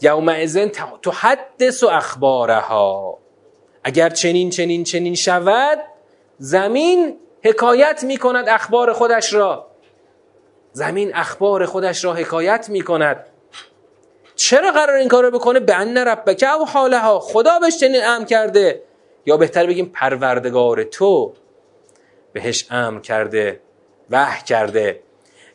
[0.02, 0.68] یوم ازن
[1.02, 3.18] تو حدث و اخبارها.
[3.84, 5.80] اگر چنین چنین چنین شود
[6.38, 9.68] زمین حکایت می کند اخبار خودش را.
[10.72, 13.26] زمین اخبار خودش را حکایت می کند
[14.36, 18.26] چرا قرار این کار رو بکنه؟ به ان ربک او ها خدا بهش چنین امر
[18.26, 18.84] کرده.
[19.26, 21.34] یا بهتر بگیم پروردگار تو
[22.34, 23.62] بهش امر کرده
[24.10, 25.04] وح کرده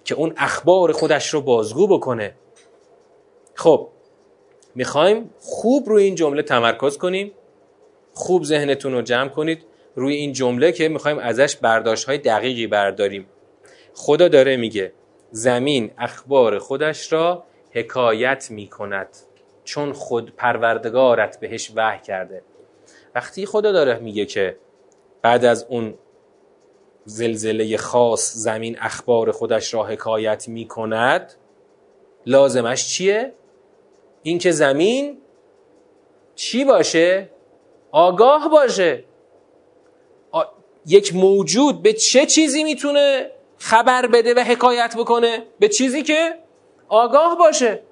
[0.04, 2.34] که اون اخبار خودش رو بازگو بکنه.
[3.54, 3.88] خب
[4.74, 7.32] می‌خوایم خوب روی این جمله تمرکز کنیم.
[8.14, 9.64] خوب ذهنتون رو جمع کنید.
[9.94, 13.26] روی این جمله که می‌خوایم ازش برداشت های دقیقی برداریم
[13.94, 14.92] خدا داره میگه
[15.30, 19.08] زمین اخبار خودش را حکایت می‌کند
[19.64, 22.42] چون خود پروردگارت بهش وحی کرده
[23.14, 24.56] وقتی خدا داره میگه که
[25.22, 25.94] بعد از اون
[27.04, 31.34] زلزله خاص زمین اخبار خودش را حکایت می‌کند
[32.26, 33.32] لازمش چیه؟
[34.22, 35.18] اینکه زمین
[36.34, 37.30] چی باشه؟
[37.90, 39.04] آگاه باشه
[40.86, 46.34] یک موجود به چه چیزی می‌تونه خبر بده و حکایت بکنه؟ به چیزی که
[46.88, 47.82] آگاه باشه.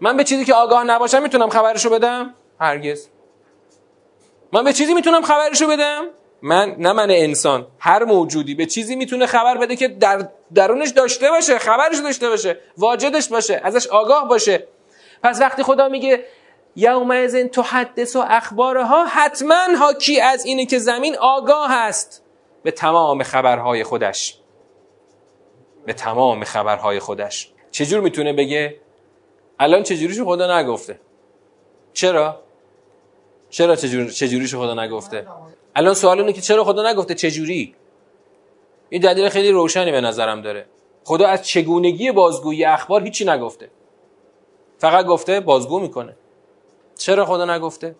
[0.00, 3.08] من به چیزی که آگاه نباشم می‌تونم خبرشو بدم؟ هرگز.
[4.52, 6.04] من به چیزی می‌تونم خبرشو بدم؟
[6.42, 7.66] من نه من انسان.
[7.78, 12.58] هر موجودی به چیزی می‌تونه خبر بده که در درونش داشته باشه خبرش داشته باشه
[12.78, 14.66] واجدش باشه ازش آگاه باشه.
[15.22, 16.24] پس وقتی خدا میگه
[16.76, 22.22] یومئذ تحدث و اخبارها حتما حاکی از اینه که زمین آگاه است.
[22.62, 24.38] به تمام خبرهای خودش.
[25.86, 27.52] به تمام خبرهای خودش.
[27.70, 28.76] چجور می‌تونه بگه؟
[29.58, 31.00] الان چجوریشو خدا نگفته؟
[31.92, 32.40] چرا؟
[33.50, 35.26] چرا چجور چجوریشو خدا نگفته؟
[35.76, 37.74] الان سوال اینه که چرا خدا نگفته چجوری؟
[38.88, 40.66] این دلیل خیلی روشنی به نظرم داره.
[41.04, 43.70] خدا از چگونگی بازگویی اخبار هیچی نگفته.
[44.78, 46.16] فقط گفته بازگو می‌کنه.
[47.00, 47.94] چرا خدا نگفته؟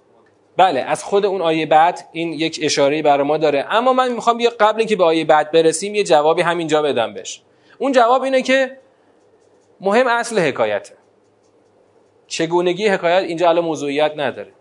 [0.57, 3.67] بله از خود اون آیه بعد این یک اشاره برای ما داره.
[3.71, 7.43] اما من می‌خوام یه قبل اینکه به آیه بعد برسیم یه جوابی همینجا بدم بهش.
[7.79, 8.77] اون جواب اینه که
[9.81, 10.95] مهم اصل حکایته
[12.27, 14.53] چگونگی حکایت اینجا الان موضوعیت نداره.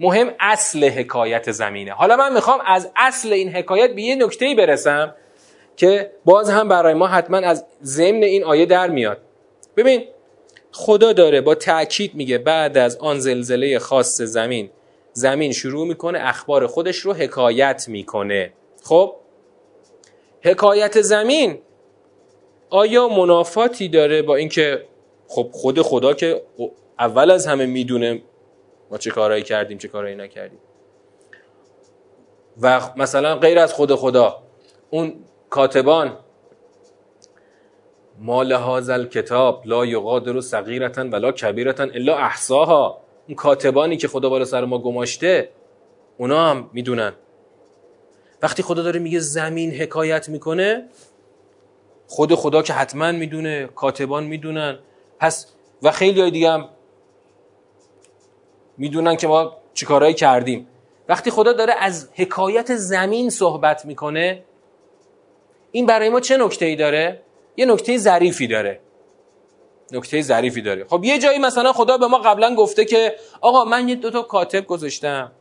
[0.00, 1.92] مهم اصل حکایت زمینه.
[1.92, 5.14] حالا من می‌خوام از اصل این حکایت به یه نکته برسم
[5.76, 9.18] که باز هم برای ما حتما از ضمن این آیه در میاد.
[9.76, 10.04] ببین
[10.72, 14.70] خدا داره با تاکید میگه بعد از آن زلزله خاص زمین
[15.12, 18.52] زمین شروع می‌کنه اخبار خودش رو حکایت می‌کنه.
[18.82, 19.14] خب؟
[20.40, 21.58] حکایت زمین
[22.70, 24.84] آیا منافاتی داره با اینکه
[25.28, 26.42] خب خود خدا که
[26.98, 28.22] اول از همه می‌دونه
[28.90, 30.58] ما چه کارهایی کردیم چه کارهایی نکردیم؟
[32.62, 34.42] و مثلا غیر از خود خدا
[34.90, 35.14] اون
[35.50, 36.18] کاتبان
[38.20, 44.44] مال هازل کتاب لا یغادر صغیرتا ولا کبیرتا الا احصاها اون کاتبانی که خدا بالا
[44.44, 45.48] سر ما گماشته
[46.18, 47.12] اونا هم می‌دونن.
[48.42, 50.84] وقتی خدا داره میگه زمین حکایت می‌کنه
[52.06, 54.78] خود خدا که حتما می‌دونه کاتبان می‌دونن.
[55.18, 55.52] پس
[55.82, 56.68] و خیلی های دیگه هم
[58.78, 60.66] می‌دونن که ما چیکارهایی کردیم.
[61.08, 64.44] وقتی خدا داره از حکایت زمین صحبت می‌کنه
[65.72, 67.22] این برای ما چه نکته ای داره؟
[67.58, 68.80] یه نکته ظریفی داره.
[69.92, 70.84] نکته ظریفی داره.
[70.84, 74.66] خب یه جایی مثلا خدا به ما قبلا گفته که آقا من یه دوتا کاتب
[74.66, 75.32] گذاشتم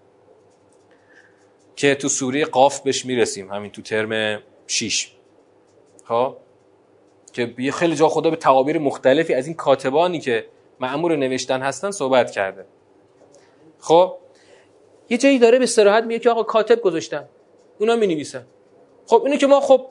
[1.76, 3.52] که تو سوره قاف بهش می‌رسیم.
[3.52, 5.12] همین تو ترم 6
[6.06, 6.36] خب؟
[7.34, 10.46] که یه خیلی جا خدا به تعابیر مختلفی از این کاتبانی که
[10.80, 12.66] معمور نوشتن هستن صحبت کرده.
[13.80, 14.16] خب؟
[15.10, 17.26] یه جایی داره به صراحت میگه که آقا کاتب گذاشتم
[17.80, 18.46] اونا می نویسن
[19.06, 19.86] خب اینو که ما خب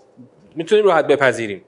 [0.55, 1.65] می‌تونیم راحت بپذیریم.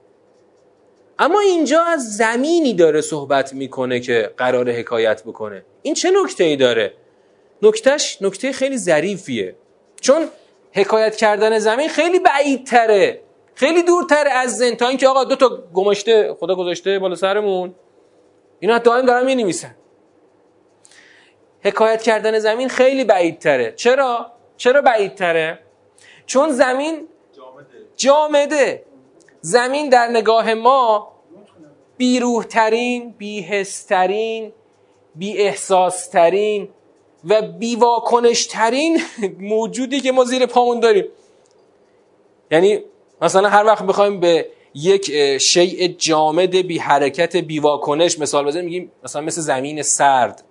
[1.19, 5.63] اما اینجا از زمینی داره صحبت می‌کنه که قرار حکایت بکنه.
[5.81, 6.93] این چه نکته ای داره؟
[7.61, 9.55] نکتهش نکته خیلی ظریفیه.
[10.01, 10.27] چون
[10.71, 13.21] حکایت کردن زمین خیلی بعیدتره.
[13.55, 17.75] خیلی دورتره از زن تا اینکه آقا دو تا گماشته خدا گذاشته بالا سرمون.
[18.59, 19.75] اینا دائم دارن می نویسن
[21.61, 23.73] حکایت کردن زمین خیلی بعیدتره.
[23.75, 25.59] چرا؟ چرا بعیدتره؟
[26.25, 27.07] چون زمین
[27.97, 28.83] جامده.
[29.41, 31.11] زمین در نگاه ما
[31.97, 34.51] بیروحترین بیهسترین
[35.15, 36.69] بی احساسترین
[37.25, 39.01] و بیواکنشترین
[39.39, 41.05] موجودی که ما زیر پامون داریم.
[42.51, 42.79] یعنی
[43.21, 48.91] مثلا هر وقت بخوایم به یک شیء جامد بی حرکت بی واکنش مثال بزنیم میگیم
[49.03, 50.43] مثلا مثل زمین سرد.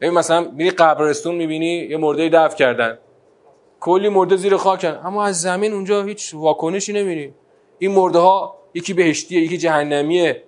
[0.00, 2.98] ببین مثلا میری قبرستون می‌بینی یه مرده دفن کردن.
[3.80, 5.00] کلی مرده زیر خاکن.
[5.04, 7.34] اما از زمین اونجا هیچ واکنشی نمی‌بینی.
[7.78, 10.42] این مرده ها یکی بهشتیه یکی جهنمیه.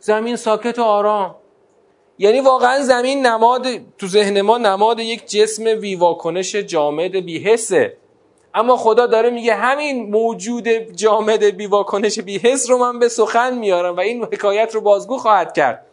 [0.00, 1.34] زمین ساکت و آرام.
[2.18, 3.66] یعنی واقعا زمین نماد
[3.98, 7.96] تو ذهن ما نماد یک جسم بی واکنش جامد بی حسه
[8.54, 13.58] اما خدا داره میگه همین موجود جامد بی واکنش بی حس رو من به سخن
[13.58, 15.86] میارم و این حکایت رو بازگو خواهد کرد.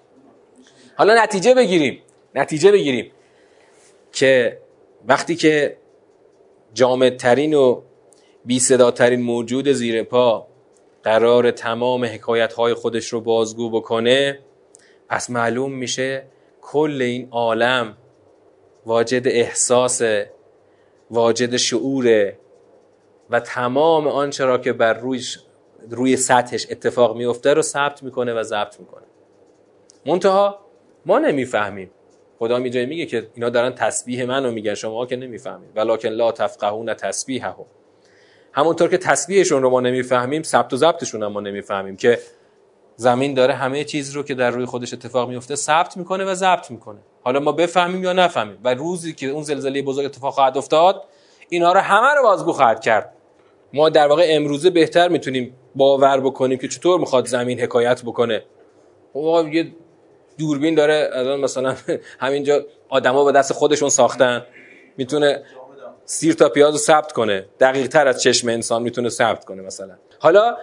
[0.98, 2.02] حالا نتیجه بگیریم.
[2.36, 3.12] نتیجه بگیریم
[4.12, 4.58] که
[5.08, 5.78] وقتی که
[6.74, 7.82] جامدترین و
[8.46, 10.48] بی صداترین موجود زیر پا
[11.10, 14.39] قرار تمام حکایت های خودش رو بازگو بکنه
[15.08, 16.24] پس معلوم میشه
[16.62, 17.98] کل این عالم
[18.86, 20.02] واجد احساس
[21.12, 22.38] واجد شعوره
[23.30, 25.22] و تمام آنچه را که بر روی,
[25.89, 29.06] روی سطحش اتفاق میفته رو ثبت می‌کنه و ضبط می‌کنه.
[30.06, 30.60] منتها
[31.06, 31.91] ما نمی‌فهمیم.
[32.39, 35.69] خدا می جای میگه که اینا دارن تسبیح منو میگن شما که نمی‌فهمید.
[35.76, 37.65] ولکن لا تفقهون تسبیحهم.
[38.52, 42.20] همونطور که تسبیحشون رو ما نمی‌فهمیم ثبت و ضبطشون هم ما نمی‌فهمیم که
[42.96, 46.72] زمین داره همه چیز رو که در روی خودش اتفاق میفته ثبت می‌کنه و ضبط
[46.72, 47.00] می‌کنه.
[47.24, 48.58] حالا ما بفهمیم یا نفهمیم.
[48.64, 51.04] و روزی که اون زلزله بزرگ اتفاق خواهد افتاد
[51.50, 53.14] اینا رو همه رو بازگو خواهد کرد.
[53.74, 58.44] ما در واقع امروزه بهتر می‌تونیم باور بکنیم که چطور می‌خواد زمین حکایت بکنه.
[59.14, 59.72] خب یه
[60.38, 61.76] دوربین داره الان مثلا
[62.20, 64.46] همینجا آدما با دست خودشون ساختن.
[64.98, 65.44] می‌تونه
[66.12, 67.45] سیر تا پیاز رو ثبت کنه.
[67.60, 69.93] دقیق تر از چشم انسان می‌تونه ثبت کنه مثلا.
[70.19, 70.58] حالا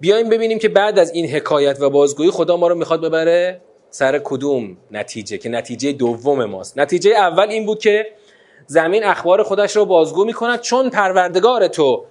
[0.00, 3.60] بیایم ببینیم که بعد از این حکایت و بازگویی خدا ما رو می‌خواد ببره
[3.90, 6.78] سر کدوم نتیجه که نتیجه دوم ماست.
[6.78, 8.06] نتیجه اول این بود که
[8.66, 12.04] زمین اخبار خودش رو بازگو می‌کند چون پروردگار تو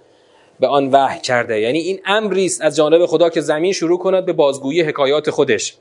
[0.60, 1.60] به آن وحی کرده.
[1.60, 5.78] یعنی این امری است از جانب خدا که زمین شروع کند به بازگویی حکایات خودش.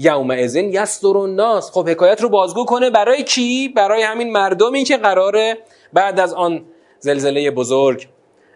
[0.00, 1.70] یوم ازن یستر الناس.
[1.70, 5.58] خب حکایت رو بازگو کنه برای کی؟ برای همین مردمی که قراره
[5.92, 6.64] بعد از آن
[6.98, 8.08] زلزله بزرگ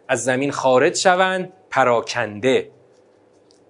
[0.09, 1.52] از زمین خارج شوند.
[1.70, 2.70] پراکنده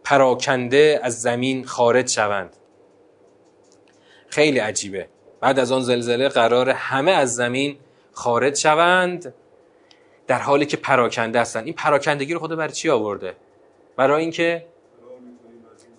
[0.04, 2.56] پراکنده از زمین خارج شوند.
[4.28, 5.08] خیلی عجیبه.
[5.40, 7.76] بعد از آن زلزله قرار همه از زمین
[8.12, 9.34] خارج شوند
[10.26, 13.36] در حالی که پراکنده هستن این پراکندگی رو خدا برای چی آورده؟
[13.96, 14.66] برای اینکه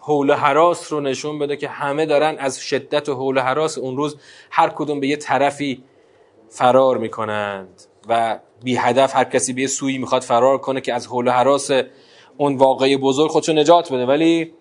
[0.07, 4.17] حول حراس رو نشون بده که همه دارن از شدت و حول حراس اون روز
[4.51, 5.83] هر کدوم به یه طرفی
[6.49, 11.07] فرار می‌کنند و بی هدف هر کسی به یه سویی می‌خواد فرار کنه که از
[11.07, 11.71] حول حراس
[12.37, 14.05] اون واقعی بزرگ خودشو نجات بده.
[14.05, 14.53] ولی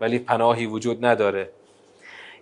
[0.00, 1.50] ولی پناهی وجود نداره.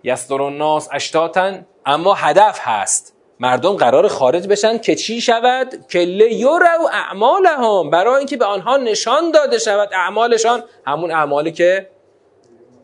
[0.03, 3.15] یستر الناس اشتاتن اما هدف هست.
[3.39, 7.89] مردم قرار خارج بشن که چی شود؟ که لیرو اعمالهم.
[7.89, 10.63] برای اینکه به آنها نشان داده شود اعمالشان.
[10.87, 11.89] همون اعمالی که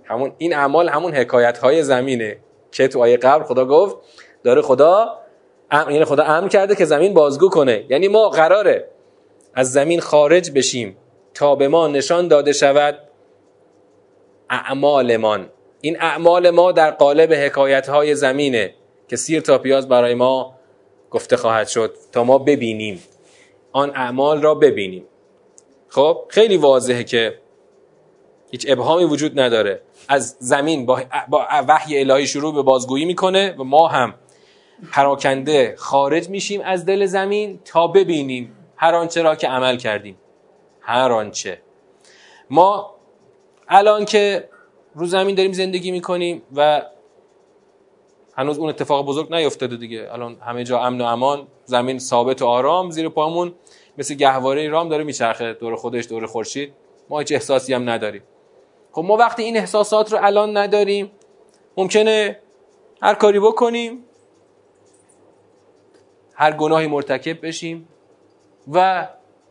[0.10, 2.38] همون این اعمال همون حکایت های زمینه
[2.72, 3.98] که تو آیه قبل خدا گفت
[4.44, 5.20] داره خدا
[5.72, 7.86] یعنی خدا امر کرده که زمین بازگو کنه.
[7.90, 8.88] یعنی ما قراره
[9.54, 10.98] از زمین خارج بشیم
[11.34, 13.00] تا به ما نشان داده شود
[14.50, 15.50] اعمالمان.
[15.82, 18.74] این اعمال ما در قالب حکایت های زمینه
[19.08, 20.56] که سیر تا پیاز برای ما
[21.12, 23.04] گفته خواهد شد تا ما ببینیم.
[23.72, 25.06] آن اعمال را ببینیم.
[25.88, 27.40] خب خیلی واضحه که
[28.52, 29.82] هیچ ابهامی وجود نداره.
[30.12, 31.02] از زمین با,
[31.68, 34.14] وحی الهی شروع به بازگویی می‌کنه و ما هم
[34.92, 40.18] پراکنده خارج میشیم از دل زمین تا ببینیم هر آنچه را که عمل کردیم.
[40.82, 41.62] هر آنچه.
[42.50, 42.96] ما
[43.68, 44.50] الان که
[44.96, 46.82] رو زمین داریم زندگی می‌کنیم و
[48.38, 50.08] هنوز اون اتفاق بزرگ نیفتاده دیگه.
[50.12, 53.54] الان همه جا امن و امان زمین ثابت و آرام زیر پامون
[53.98, 56.74] مثل گهواره رام داره میچرخه دور خودش دور خورشید.
[57.10, 58.22] ما هیچ احساسی هم نداریم.
[58.92, 61.12] خب ما وقتی این احساسات رو الان نداریم
[61.78, 62.40] ممکنه
[63.02, 64.04] هر کاری بکنیم
[66.34, 67.88] هر گناهی مرتکب بشیم
[68.72, 69.08] و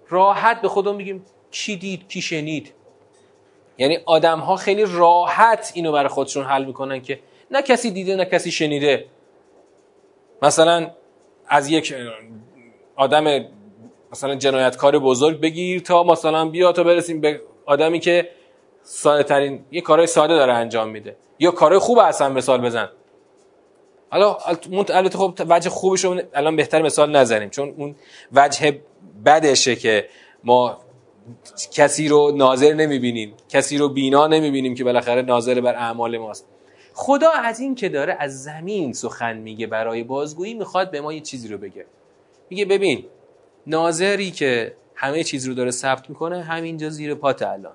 [0.09, 2.73] راحت به خودمون بگیم کی دید کی شنید.
[3.79, 7.21] یعنی آدم ها خیلی راحت اینو برای خودشون حل می‌کنن که
[7.51, 9.05] نه کسی دیده نه کسی شنیده.
[10.43, 10.91] مثلا
[11.47, 11.95] از یک
[12.97, 13.45] آدم
[14.13, 18.31] مثلا جنایتکار بزرگ بگیر تا مثلا بیا تا برسیم به آدمی که
[18.91, 21.17] ساده ترین یه کارهای ساده داره انجام میده.
[21.39, 22.89] یا کارهای خوب اصلا مثال بزن.
[24.11, 24.37] حالا
[24.89, 27.51] البته خب وجه خوبش رو الان بهتر مثال نزنیم.
[27.51, 27.97] چون اون
[28.33, 28.81] وجه
[29.25, 30.09] بدشه که
[30.45, 30.79] ما
[31.73, 33.35] کسی رو ناظر نمی‌بینیم.
[33.49, 36.47] کسی رو بینا نمی‌بینیم که بالاخره ناظر بر اعمال ماست.
[36.95, 41.21] خدا از این که داره از زمین سخن میگه برای بازگویی می‌خواد به ما یه
[41.21, 41.87] چیزی رو بگه.
[42.51, 43.05] میگه ببین
[43.67, 47.73] ناظری که همه چیز رو داره ثبت می‌کنه همینجا زیر پات الان.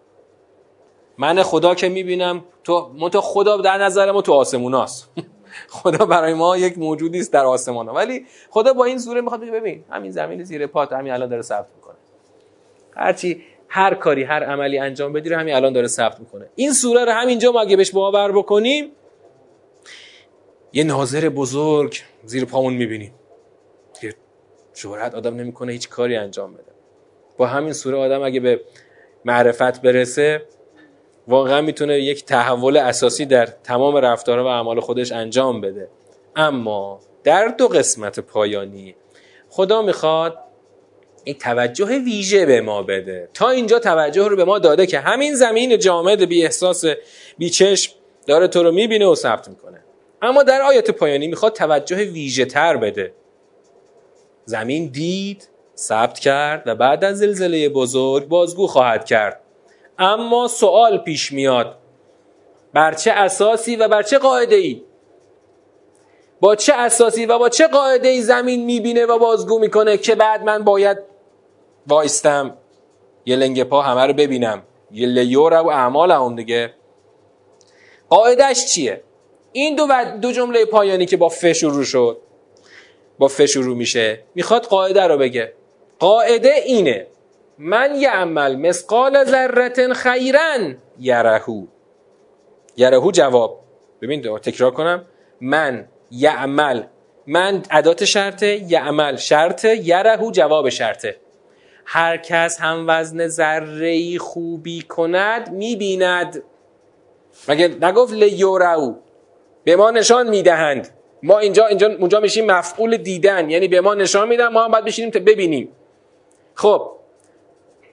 [1.17, 5.09] من خدا که می‌بینم تو تو خدا در نظر ما تو آسموناست
[5.69, 7.89] خدا برای ما یک موجودی است در آسمان.
[7.89, 11.67] ولی خدا با این سوره می‌خواد ببین همین زمین زیر پات همین الان داره ثبت
[11.75, 11.95] می‌کنه.
[12.95, 16.49] هرچی هر کاری هر عملی انجام بدی رو همین الان داره ثبت می‌کنه.
[16.55, 18.91] این سوره رو همینجا ما اگه بهش باور بکنیم
[20.73, 23.13] یه ناظر بزرگ زیر پامون می‌بینیم.
[24.01, 24.13] که
[24.73, 26.71] جرأت آدم نمی‌کنه هیچ کاری انجام بده.
[27.37, 28.61] با همین سوره آدم اگه به
[29.25, 30.45] معرفت برسه
[31.27, 35.89] واقعا می‌تونه یک تحول اساسی در تمام رفتارها و اعمال خودش انجام بده.
[36.35, 38.95] اما در دو قسمت پایانی
[39.49, 40.37] خدا می‌خواد
[41.25, 43.29] یک توجه ویژه به ما بده.
[43.33, 46.85] تا اینجا توجه رو به ما داده که همین زمین جامد بی احساس
[47.37, 47.93] بی چشم
[48.27, 49.83] داره تو رو می‌بینه و ثبت می‌کنه.
[50.21, 53.13] اما در آیات پایانی می‌خواد توجه ویژه تر بده.
[54.45, 59.42] زمین دید ثبت کرد و بعد از زلزله بزرگ بازگو خواهد کرد.
[59.99, 61.77] اما سوال پیش میاد.
[62.73, 64.83] بر چه اساسی و بر چه قاعده ای
[66.39, 70.43] با چه اساسی و با چه قاعده ای زمین می‌بینه و بازگو می‌کنه که بعد
[70.43, 70.97] من باید
[71.87, 72.57] وایستم؟
[73.25, 74.63] یه لنگ پا همه رو ببینم.
[74.91, 76.73] یه لیور و اعمال اون دیگه.
[78.09, 79.03] قاعدش چیه؟
[79.51, 79.87] این دو,
[80.21, 82.17] دو جمله پایانی که با ف شروع شد
[83.19, 85.53] با ف شروع میشه می‌خواد قاعده رو بگه.
[85.99, 87.07] قاعده اینه
[87.57, 91.65] من یعمل مسقال ذرت خیرن یرهو.
[92.77, 93.59] یرهو جواب.
[94.01, 95.05] ببین تکرار کنم.
[95.41, 96.83] من یعمل.
[97.27, 99.15] من ادات شرطه یعمل.
[99.15, 101.17] شرطه یرهو جواب شرطه.
[101.85, 106.43] هر کس هم وزن ذره خوبی کند می‌بیند.
[107.47, 108.95] مگه نگفت لیورو
[109.63, 110.89] به ما نشان می‌دهند.
[111.23, 113.49] ما اینجا اینجا اونجا میشیم مفعول دیدن.
[113.49, 115.69] یعنی به ما نشان میدن ما هم باید بشینیم تا ببینیم.
[116.55, 116.91] خب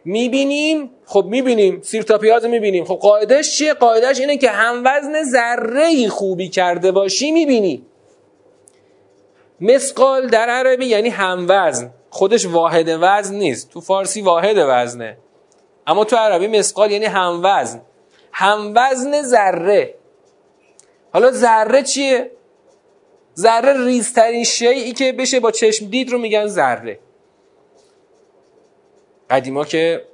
[0.05, 2.85] می‌بینیم خب می‌بینیم سیر تا پیاز می‌بینیم.
[2.85, 7.87] خب قاعدش چیه؟ قاعدش اینه که هم وزن ذره خوبی کرده باشی می‌بینی.
[9.61, 13.71] مسقال در عربی یعنی هم وزن خودش واحد وزن نیست.
[13.71, 15.17] تو فارسی واحد وزنه.
[15.87, 17.81] اما تو عربی مسقال یعنی هم وزن
[18.33, 19.95] هم وزن ذره.
[21.13, 22.31] حالا ذره چیه؟
[23.37, 26.99] ذره ریزترین شیعی که بشه با چشم دید رو میگن ذره.
[29.31, 30.05] قدیما که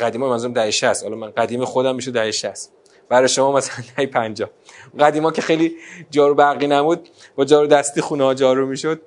[0.00, 2.70] قدیما منظورم دهه 60 حالا من قدیم خودم میشه دهه 60
[3.08, 4.50] برای شما مثلا دهه 50
[5.00, 5.76] قدیما که خیلی
[6.10, 9.00] جارو برقی نمود با جارو دستی خونه ها جارو می‌شد.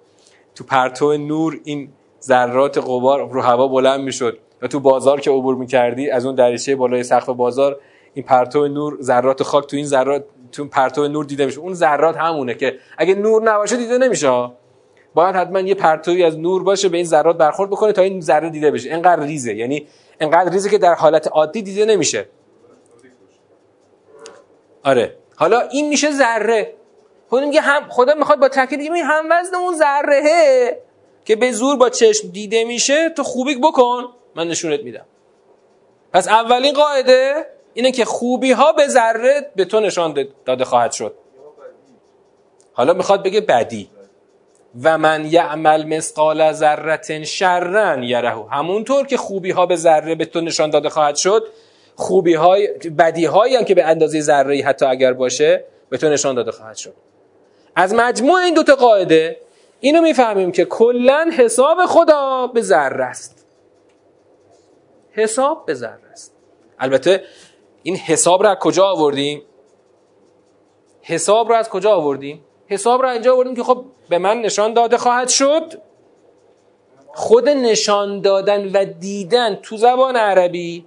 [0.56, 1.90] تو پرتو نور این
[2.22, 6.76] ذرات غبار رو هوا بلند می‌شد و تو بازار که عبور می‌کردی از اون دریچه
[6.76, 7.80] بالای سقف بازار
[8.14, 11.60] این پرتو نور ذرات خاک تو این ذرات تو پرتو نور دیده میشه.
[11.60, 14.50] اون ذرات همونه که اگه نور نباشه دیده نمیشه
[15.16, 18.50] باید حتما یه پرتوی از نور باشه به این ذرات برخورد بکنه تا این ذره
[18.50, 18.90] دیده بشه.
[18.90, 19.56] اینقدر ریزه.
[19.56, 19.88] یعنی
[20.22, 22.26] اینقدر ریزه که در حالت عادی دیده نمیشه.
[24.84, 25.16] آره.
[25.36, 26.74] حالا این میشه ذره.
[27.30, 30.82] خود میگه هم خدا می‌خواد با تاکید این هم وزن اون ذره
[31.26, 34.04] که به زور با چشم دیده میشه تو خوبی بکن.
[34.36, 35.06] من نشونت میدم.
[36.14, 41.16] پس اولین قاعده اینه که خوبی ها به ذره به تو نشان داده خواهد شد.
[42.74, 43.90] حالا می‌خواد بگه بدی.
[44.84, 48.48] و من یعمل مسقال ذرت شرن یرهو.
[48.48, 51.44] همونطور که خوبی ها به ذره به تو نشان داده خواهد شد
[51.96, 52.68] خوبی های
[52.98, 56.76] بدی هایی هم که به اندازه ذره حتی اگر باشه به تو نشان داده خواهد
[56.76, 56.94] شد.
[57.76, 59.38] از مجموع این دوتا قاعده
[59.80, 63.46] اینو می‌فهمیم که کلا حساب خدا به ذره است.
[65.12, 66.36] حساب به ذره است.
[66.80, 67.24] البته
[67.84, 69.42] این حساب رو از کجا آوردیم؟
[71.02, 74.98] حساب رو از کجا آوردیم؟ حساب رو اینجا آوردیم که خب به من نشان داده
[74.98, 75.82] خواهد شد.
[77.14, 80.86] خود نشان دادن و دیدن تو زبان عربی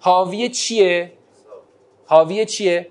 [0.00, 1.12] حاوی چیه؟
[2.06, 2.88] حاوی چیه؟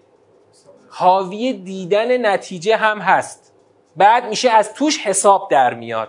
[0.89, 3.53] حاوی دیدن نتیجه هم هست.
[3.95, 6.07] بعد میشه از توش حساب در میاد.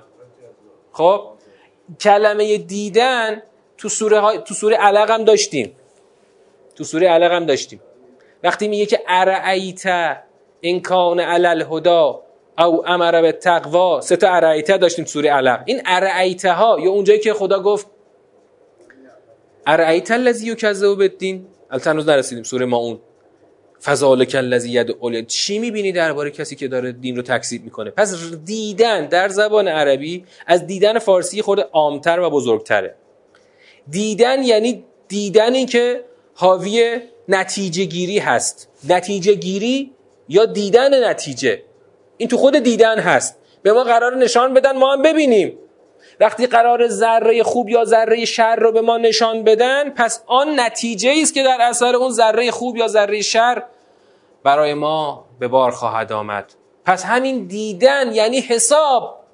[0.93, 1.29] خب؟
[2.01, 3.43] کلمه دیدن
[3.79, 4.39] تو سوره, های...
[4.39, 5.77] تو سوره علق هم داشتیم.
[6.77, 7.81] تو سوره علق هم داشتیم.
[8.43, 9.83] وقتی میگه که ارعیت
[10.61, 12.23] این کان علل هدا
[12.59, 14.01] او امر به تقوا.
[14.01, 15.63] سه تا ارعیته داشتیم سوره علق.
[15.67, 17.87] این ارعیته ها یا اونجایی که خدا گفت
[19.67, 21.47] ارعیت الذی یکذب بالدین.
[21.71, 22.99] البته هنوز نرسیدیم سوره ماون.
[23.83, 29.07] فذالک الذی یدعو چی می‌بینی درباره کسی که داره دین رو تکذیب می‌کنه؟ پس دیدن
[29.07, 32.95] در زبان عربی از دیدن فارسی خود عامتر و بزرگتره.
[33.91, 36.05] دیدن یعنی دیدن این که
[36.35, 38.69] حاوی نتیجه گیری هست.
[38.89, 39.91] نتیجه گیری
[40.29, 41.63] یا دیدن نتیجه.
[42.17, 43.39] این تو خود دیدن هست.
[43.63, 45.59] به ما قرار نشان بدن ما هم ببینیم.
[46.21, 51.15] وقتی قرار ذره خوب یا ذره شر رو به ما نشان بدن پس آن نتیجه
[51.23, 53.63] است که در اثر اون ذره خوب یا ذره شر
[54.43, 56.55] برای ما به بار خواهد آمد.
[56.85, 59.25] پس همین دیدن یعنی حساب.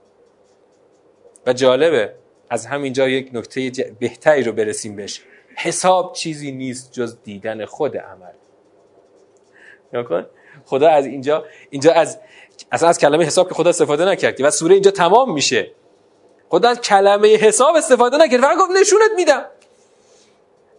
[1.47, 2.15] و جالبه
[2.51, 3.71] از همینجا یک نکته
[4.01, 5.21] بهتری رو برسیم بهش.
[5.57, 8.33] حساب چیزی نیست جز دیدن خود عمل.
[10.03, 10.27] کن
[10.67, 12.19] خدا از اینجا اینجا از
[12.73, 15.71] اصلا از کلمه حساب که خدا استفاده نکردی و سوره اینجا تمام میشه.
[16.49, 18.41] خدا از کلمه حساب استفاده نکرد.
[18.41, 19.45] فقط گفت نشونت میدم.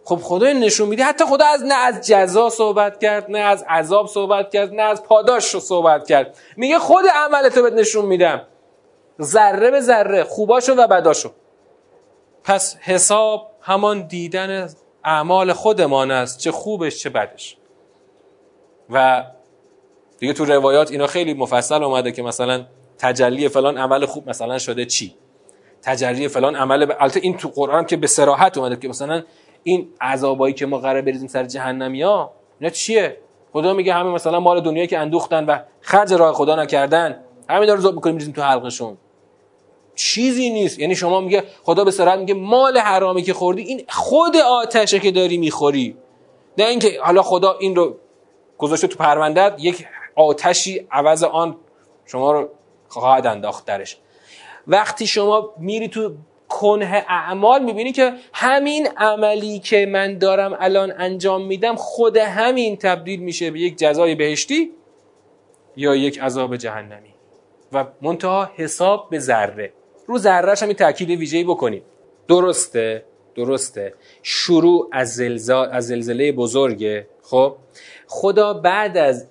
[0.04, 1.04] خب خدا نشون میده.
[1.04, 5.02] حتی خدا از نه از جزا صحبت کرد نه از عذاب صحبت کرد نه از
[5.02, 6.38] پاداش رو صحبت کرد.
[6.56, 8.42] میگه خود عملتو بهت نشون میدم.
[9.22, 11.30] ذره به ذره خوباشو و بداشو.
[12.44, 14.68] پس حساب همان دیدن
[15.04, 17.56] اعمال خودمان است چه خوبش چه بدش.
[18.90, 19.24] و
[20.18, 22.66] دیگه تو روایات اینا خیلی مفصل اومده که مثلا
[22.98, 25.14] تجلی فلان عمل خوب مثلا شده چی؟
[25.82, 26.92] تجلی فلان عمل ب...
[27.00, 29.22] البته این تو قرآن که به سراحت اومده که مثلا
[29.62, 33.16] این عذابایی که ما قرار بریزیم سر جهنمیا اینا چیه؟
[33.52, 37.80] خدا میگه همه مثلا مال دنیا که اندوختن و خرج راه خدا نکردن همین داره
[37.80, 38.96] زوب می‌کنیم میریزیم تو حلقشون.
[39.94, 40.78] چیزی نیست.
[40.78, 45.10] یعنی شما میگه خدا به سراحت میگه مال حرامی که خوردی این خود آتشه که
[45.10, 45.96] داری می‌خوری.
[46.58, 47.96] نه اینکه حالا خدا این رو
[48.58, 49.86] گذاشته تو پروندت یک
[50.16, 51.56] آتشی عوض آن
[52.04, 52.48] شما رو
[52.88, 53.98] خواهد انداخت درش.
[54.66, 56.14] وقتی شما میری تو
[56.48, 63.20] کنه اعمال می‌بینی که همین عملی که من دارم الان انجام میدم خود همین تبدیل
[63.20, 64.70] میشه به یک جزای بهشتی
[65.76, 67.14] یا یک عذاب جهنمی.
[67.72, 69.72] و منتها حساب به ذره.
[70.06, 71.82] رو ذرهش هم این تاکید ویژه‌ای بکنید
[72.28, 73.04] درسته
[73.34, 73.94] درسته.
[74.22, 77.06] شروع از زلزله از زلزله بزرگه.
[77.22, 77.56] خب؟
[78.06, 79.26] خدا بعد از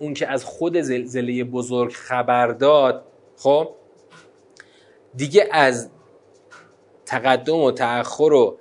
[0.00, 3.04] اون که از خود زلزله بزرگ خبر داد
[3.36, 3.68] خب؟
[5.16, 5.90] دیگه از
[7.06, 8.56] تقدم و تأخر و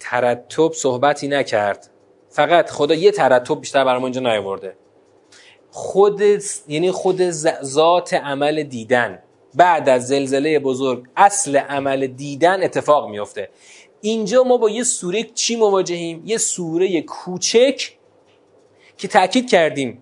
[0.00, 1.90] ترتب صحبتی نکرد.
[2.28, 4.76] فقط خدا یه ترتب بیشتر برای اینجا نیاورده.
[5.70, 6.22] خود
[6.68, 7.30] یعنی خود
[7.62, 9.18] ذات عمل دیدن.
[9.54, 13.48] بعد از زلزله بزرگ اصل عمل دیدن اتفاق میفته
[14.00, 17.92] اینجا ما با یه سوره چی مواجهیم؟ یه سوره کوچک
[18.98, 20.01] که تاکید کردیم.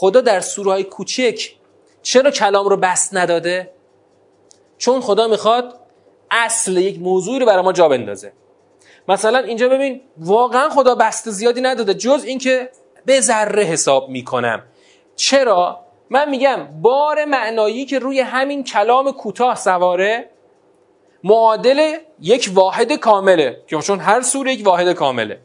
[0.00, 1.50] خدا در سوره های کوچک
[2.02, 3.70] چرا کلام رو بست نداده؟
[4.78, 5.80] چون خدا می‌خواد
[6.30, 8.32] اصل یک موضوعی رو برای ما جا بندازه.
[9.08, 12.70] مثلا اینجا ببین واقعا خدا بست زیادی نداده جز اینکه
[13.04, 14.62] به ذره حساب می‌کنم.
[15.16, 15.80] چرا؟
[16.10, 20.30] من میگم بار معنایی که روی همین کلام کوتاه سواره
[21.24, 25.40] معادل یک واحد کامله که چون هر سوره یک واحد کامله.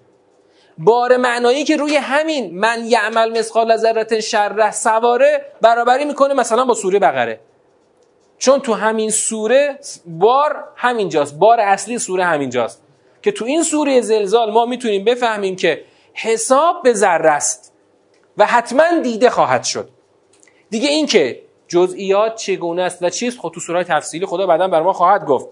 [0.77, 6.73] بار معنایی که روی همین من یعمل مثقال ذره شره سواره برابری می‌کنه مثلا با
[6.73, 7.39] سوره بقره.
[8.37, 12.81] چون تو همین سوره بار همینجاست بار اصلی سوره همینجاست.
[13.21, 17.73] که تو این سوره زلزال ما می‌تونیم بفهمیم که حساب به ذره است
[18.37, 19.89] و حتما دیده خواهد شد.
[20.69, 24.81] دیگه این که جزئیات چگونه است و چیست خود تو سوره تفصیلی خدا بعدا بر
[24.81, 25.47] ما خواهد گفت.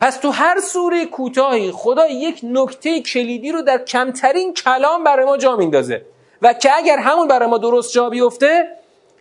[0.00, 5.36] پس تو هر سوره کوتاهی خدا یک نکته کلیدی رو در کمترین کلام برای ما
[5.36, 6.02] جا میندازه.
[6.42, 8.68] و که اگر همون برای ما درست جا بیفته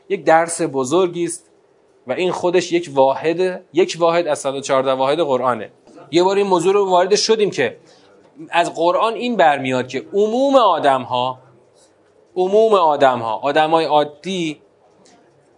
[0.09, 1.49] یک درس بزرگی است
[2.07, 5.71] و این خودش یک واحد یک واحد از 114 واحد قرآنه.
[6.11, 7.78] یه بار این موضوع رو وارد شدیم که
[8.49, 11.39] از قرآن این برمیاد که عموم آدم ها
[12.36, 14.61] عموم آدم ها آدم های عادی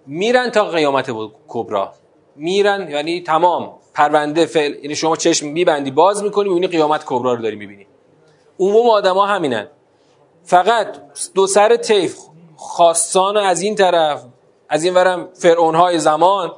[0.08, 1.12] میرن تا قیامت
[1.48, 1.94] کبرا.
[2.36, 7.42] میرن یعنی تمام پرونده فعل یعنی شما چشم میبندی باز می‌کنی می‌بینی قیامت کبرا رو
[7.42, 7.88] داری می‌بینی.
[8.60, 9.68] عموم آدما همینن.
[10.44, 10.88] فقط
[11.34, 12.18] دو سر طیف
[12.56, 14.24] خواستان از این طرف
[14.70, 16.52] از این ورم فرعون های زمان.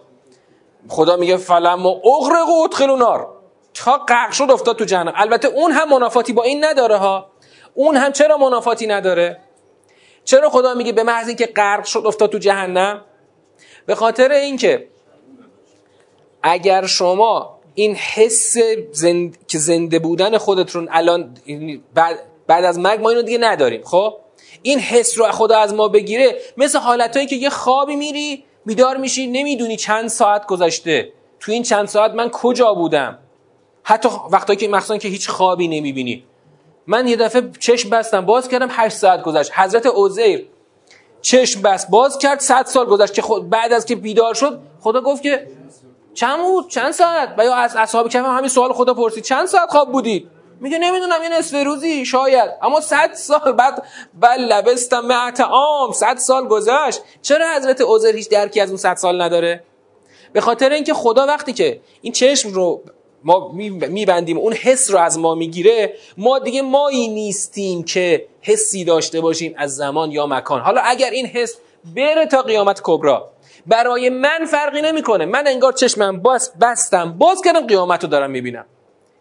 [0.87, 3.27] خدا میگه فلم و اغرق و ادخلوا نار
[3.73, 5.13] تا غرق شد افتاد تو جهنم.
[5.15, 7.29] البته اون هم منافاتی با این نداره ها.
[7.73, 9.39] اون هم چرا منافاتی نداره؟
[10.23, 13.01] چرا خدا میگه به محض اینکه غرق شد افتاد تو جهنم؟
[13.85, 14.87] به خاطر اینکه
[16.43, 18.57] اگر شما این حس
[18.91, 19.37] زند...
[19.47, 21.37] که زنده بودن خودتون الان
[21.93, 24.13] بعد, بعد از مرگ ما اینو دیگه نداریم خب؟
[24.61, 29.27] این حس رو خدا از ما بگیره مثل حالتهایی که یه خوابی میری بیدار میشی
[29.27, 31.13] نمی‌دونی چند ساعت گذشته.
[31.39, 33.19] تو این چند ساعت من کجا بودم؟
[33.83, 36.23] حتی وقتایی که مخصوصا که هیچ خوابی نمی‌بینی.
[36.87, 39.51] من یه دفعه چشم بستم باز کردم 8 ساعت گذشت.
[39.55, 40.47] حضرت عزیر
[41.21, 45.01] چشم بست باز کرد 100 سال گذشت که خود بعد از که بیدار شد خدا
[45.01, 45.47] گفت که
[46.19, 49.23] چند بود؟ چند ساعت؟ و یا از اصحاب کف همین سوال خدا پرسید.
[49.23, 50.27] چند ساعت خواب بودید
[50.59, 52.51] میگه نمی‌دونم یه نصف روزی؟ شاید.
[52.61, 53.83] اما صد سال بعد
[54.19, 55.91] بل لبستم معت عام.
[55.91, 57.01] صد سال گذشت.
[57.21, 59.63] چرا حضرت عذر هیچ درکی از اون صد سال نداره؟
[60.33, 62.81] به خاطر اینکه خدا وقتی که این چشم رو
[63.23, 63.51] ما
[63.89, 69.53] میبندیم اون حس رو از ما می‌گیره ما دیگه مایی نیستیم که حسی داشته باشیم
[69.57, 70.61] از زمان یا مکان.
[70.61, 71.57] حالا اگر این حس
[71.95, 73.31] بره تا قیامت کبرا
[73.67, 75.25] برای من فرقی نمی‌کنه.
[75.25, 77.17] من انگار چشمم باز بستم.
[77.17, 78.65] باز کردم قیامت رو دارم می‌بینم.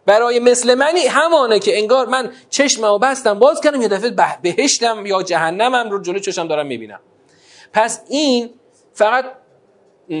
[0.05, 5.23] برای مثل منی همانه که انگار من چشممو بستم باز کردم یه دفعه بهشتم یا
[5.23, 6.99] جهنمم رو جلو چشم دارم می‌بینم.
[7.73, 8.49] پس این
[8.93, 9.25] فقط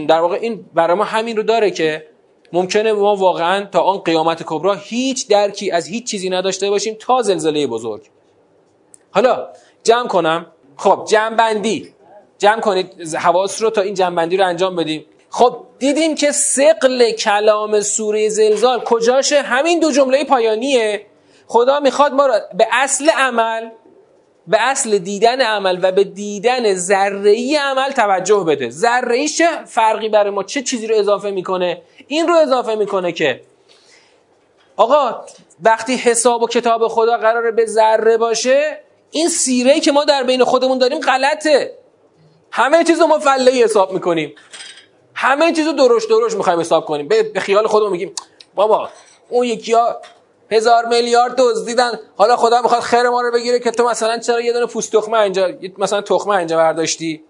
[0.07, 2.07] در واقع این برای ما همین رو داره که
[2.53, 7.21] ممکنه ما واقعا تا آن قیامت کبرا هیچ درکی از هیچ چیزی نداشته باشیم تا
[7.21, 8.01] زلزله بزرگ.
[9.11, 9.47] حالا
[9.83, 10.45] جمع کنم.
[10.77, 11.93] خب جمع بندی
[12.39, 15.05] جمع کنید حواس رو تا این جمع بندی رو انجام بدیم.
[15.29, 21.05] خب دیدیم که سقل کلام سوره زلزال کجاشه؟ همین دو جمله پایانیه.
[21.47, 23.69] خدا می‌خواد ما را به اصل عمل
[24.47, 28.69] به اصل دیدن عمل و به دیدن ذره عمل توجه بده.
[28.69, 33.41] ذره چه فرقی برای ما؟ چه چیزی رو اضافه می‌کنه؟ این رو اضافه می‌کنه که
[34.75, 35.25] آقا
[35.63, 38.79] وقتی حساب و کتاب خدا قراره به ذره باشه
[39.11, 41.78] این سیره که ما در بین خودمون داریم غلطه.
[42.51, 44.35] همه چیز رو ما فله حساب می‌کنیم.
[45.15, 47.07] همه چیز رو درشت درشت می‌خوایم حساب کنیم.
[47.07, 48.11] به خیال خودمون میگیم
[48.55, 48.89] بابا
[49.29, 50.01] اون یکی ها
[50.51, 54.53] هزار میلیارد دزدیدن حالا خدا می‌خواد خیر ما رو بگیره که تو مثلا چرا یه
[54.53, 57.23] دونه پوست تخمه اینجا مثلا تخمه اینجا برداشتی؟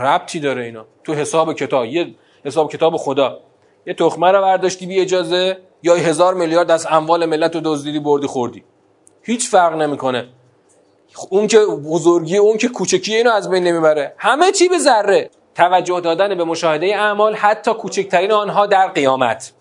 [0.00, 2.14] ربطی داره اینا؟ تو حساب کتاب یه
[2.44, 3.40] حساب کتاب خدا.
[3.86, 8.26] یه تخمه رو برداشتی بی اجازه یا هزار میلیارد از اموال ملت رو دزدیدی بردی
[8.26, 8.64] خوردی.
[9.22, 10.28] هیچ فرق نمی‌کنه.
[11.30, 11.58] اون که
[11.90, 14.14] بزرگی اون که کوچکی اینو از بین نمی‌بره.
[14.18, 15.30] همه چی به ذره.
[15.54, 19.52] توجه دادن به مشاهده اعمال حتی کوچکترین آنها در قیامت.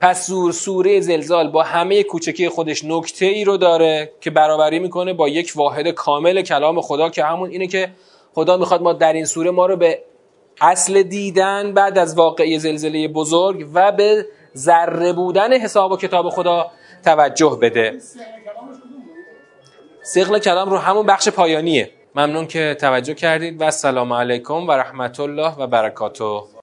[0.00, 5.12] پس سور سوره زلزال با همه کوچکی خودش نکته ای رو داره که برابری می‌کنه
[5.12, 7.90] با یک واحد کامل کلام خدا که همون اینه که
[8.34, 10.02] خدا می‌خواد ما در این سوره ما رو به
[10.60, 14.26] اصل دیدن بعد از واقعی زلزله بزرگ و به
[14.56, 16.70] ذره بودن حساب و کتاب خدا
[17.04, 17.98] توجه بده.
[20.04, 21.90] سقل کلام رو همون بخش پایانیه.
[22.14, 26.42] ممنون که توجه کردید و السلام علیکم و رحمت الله و برکاته.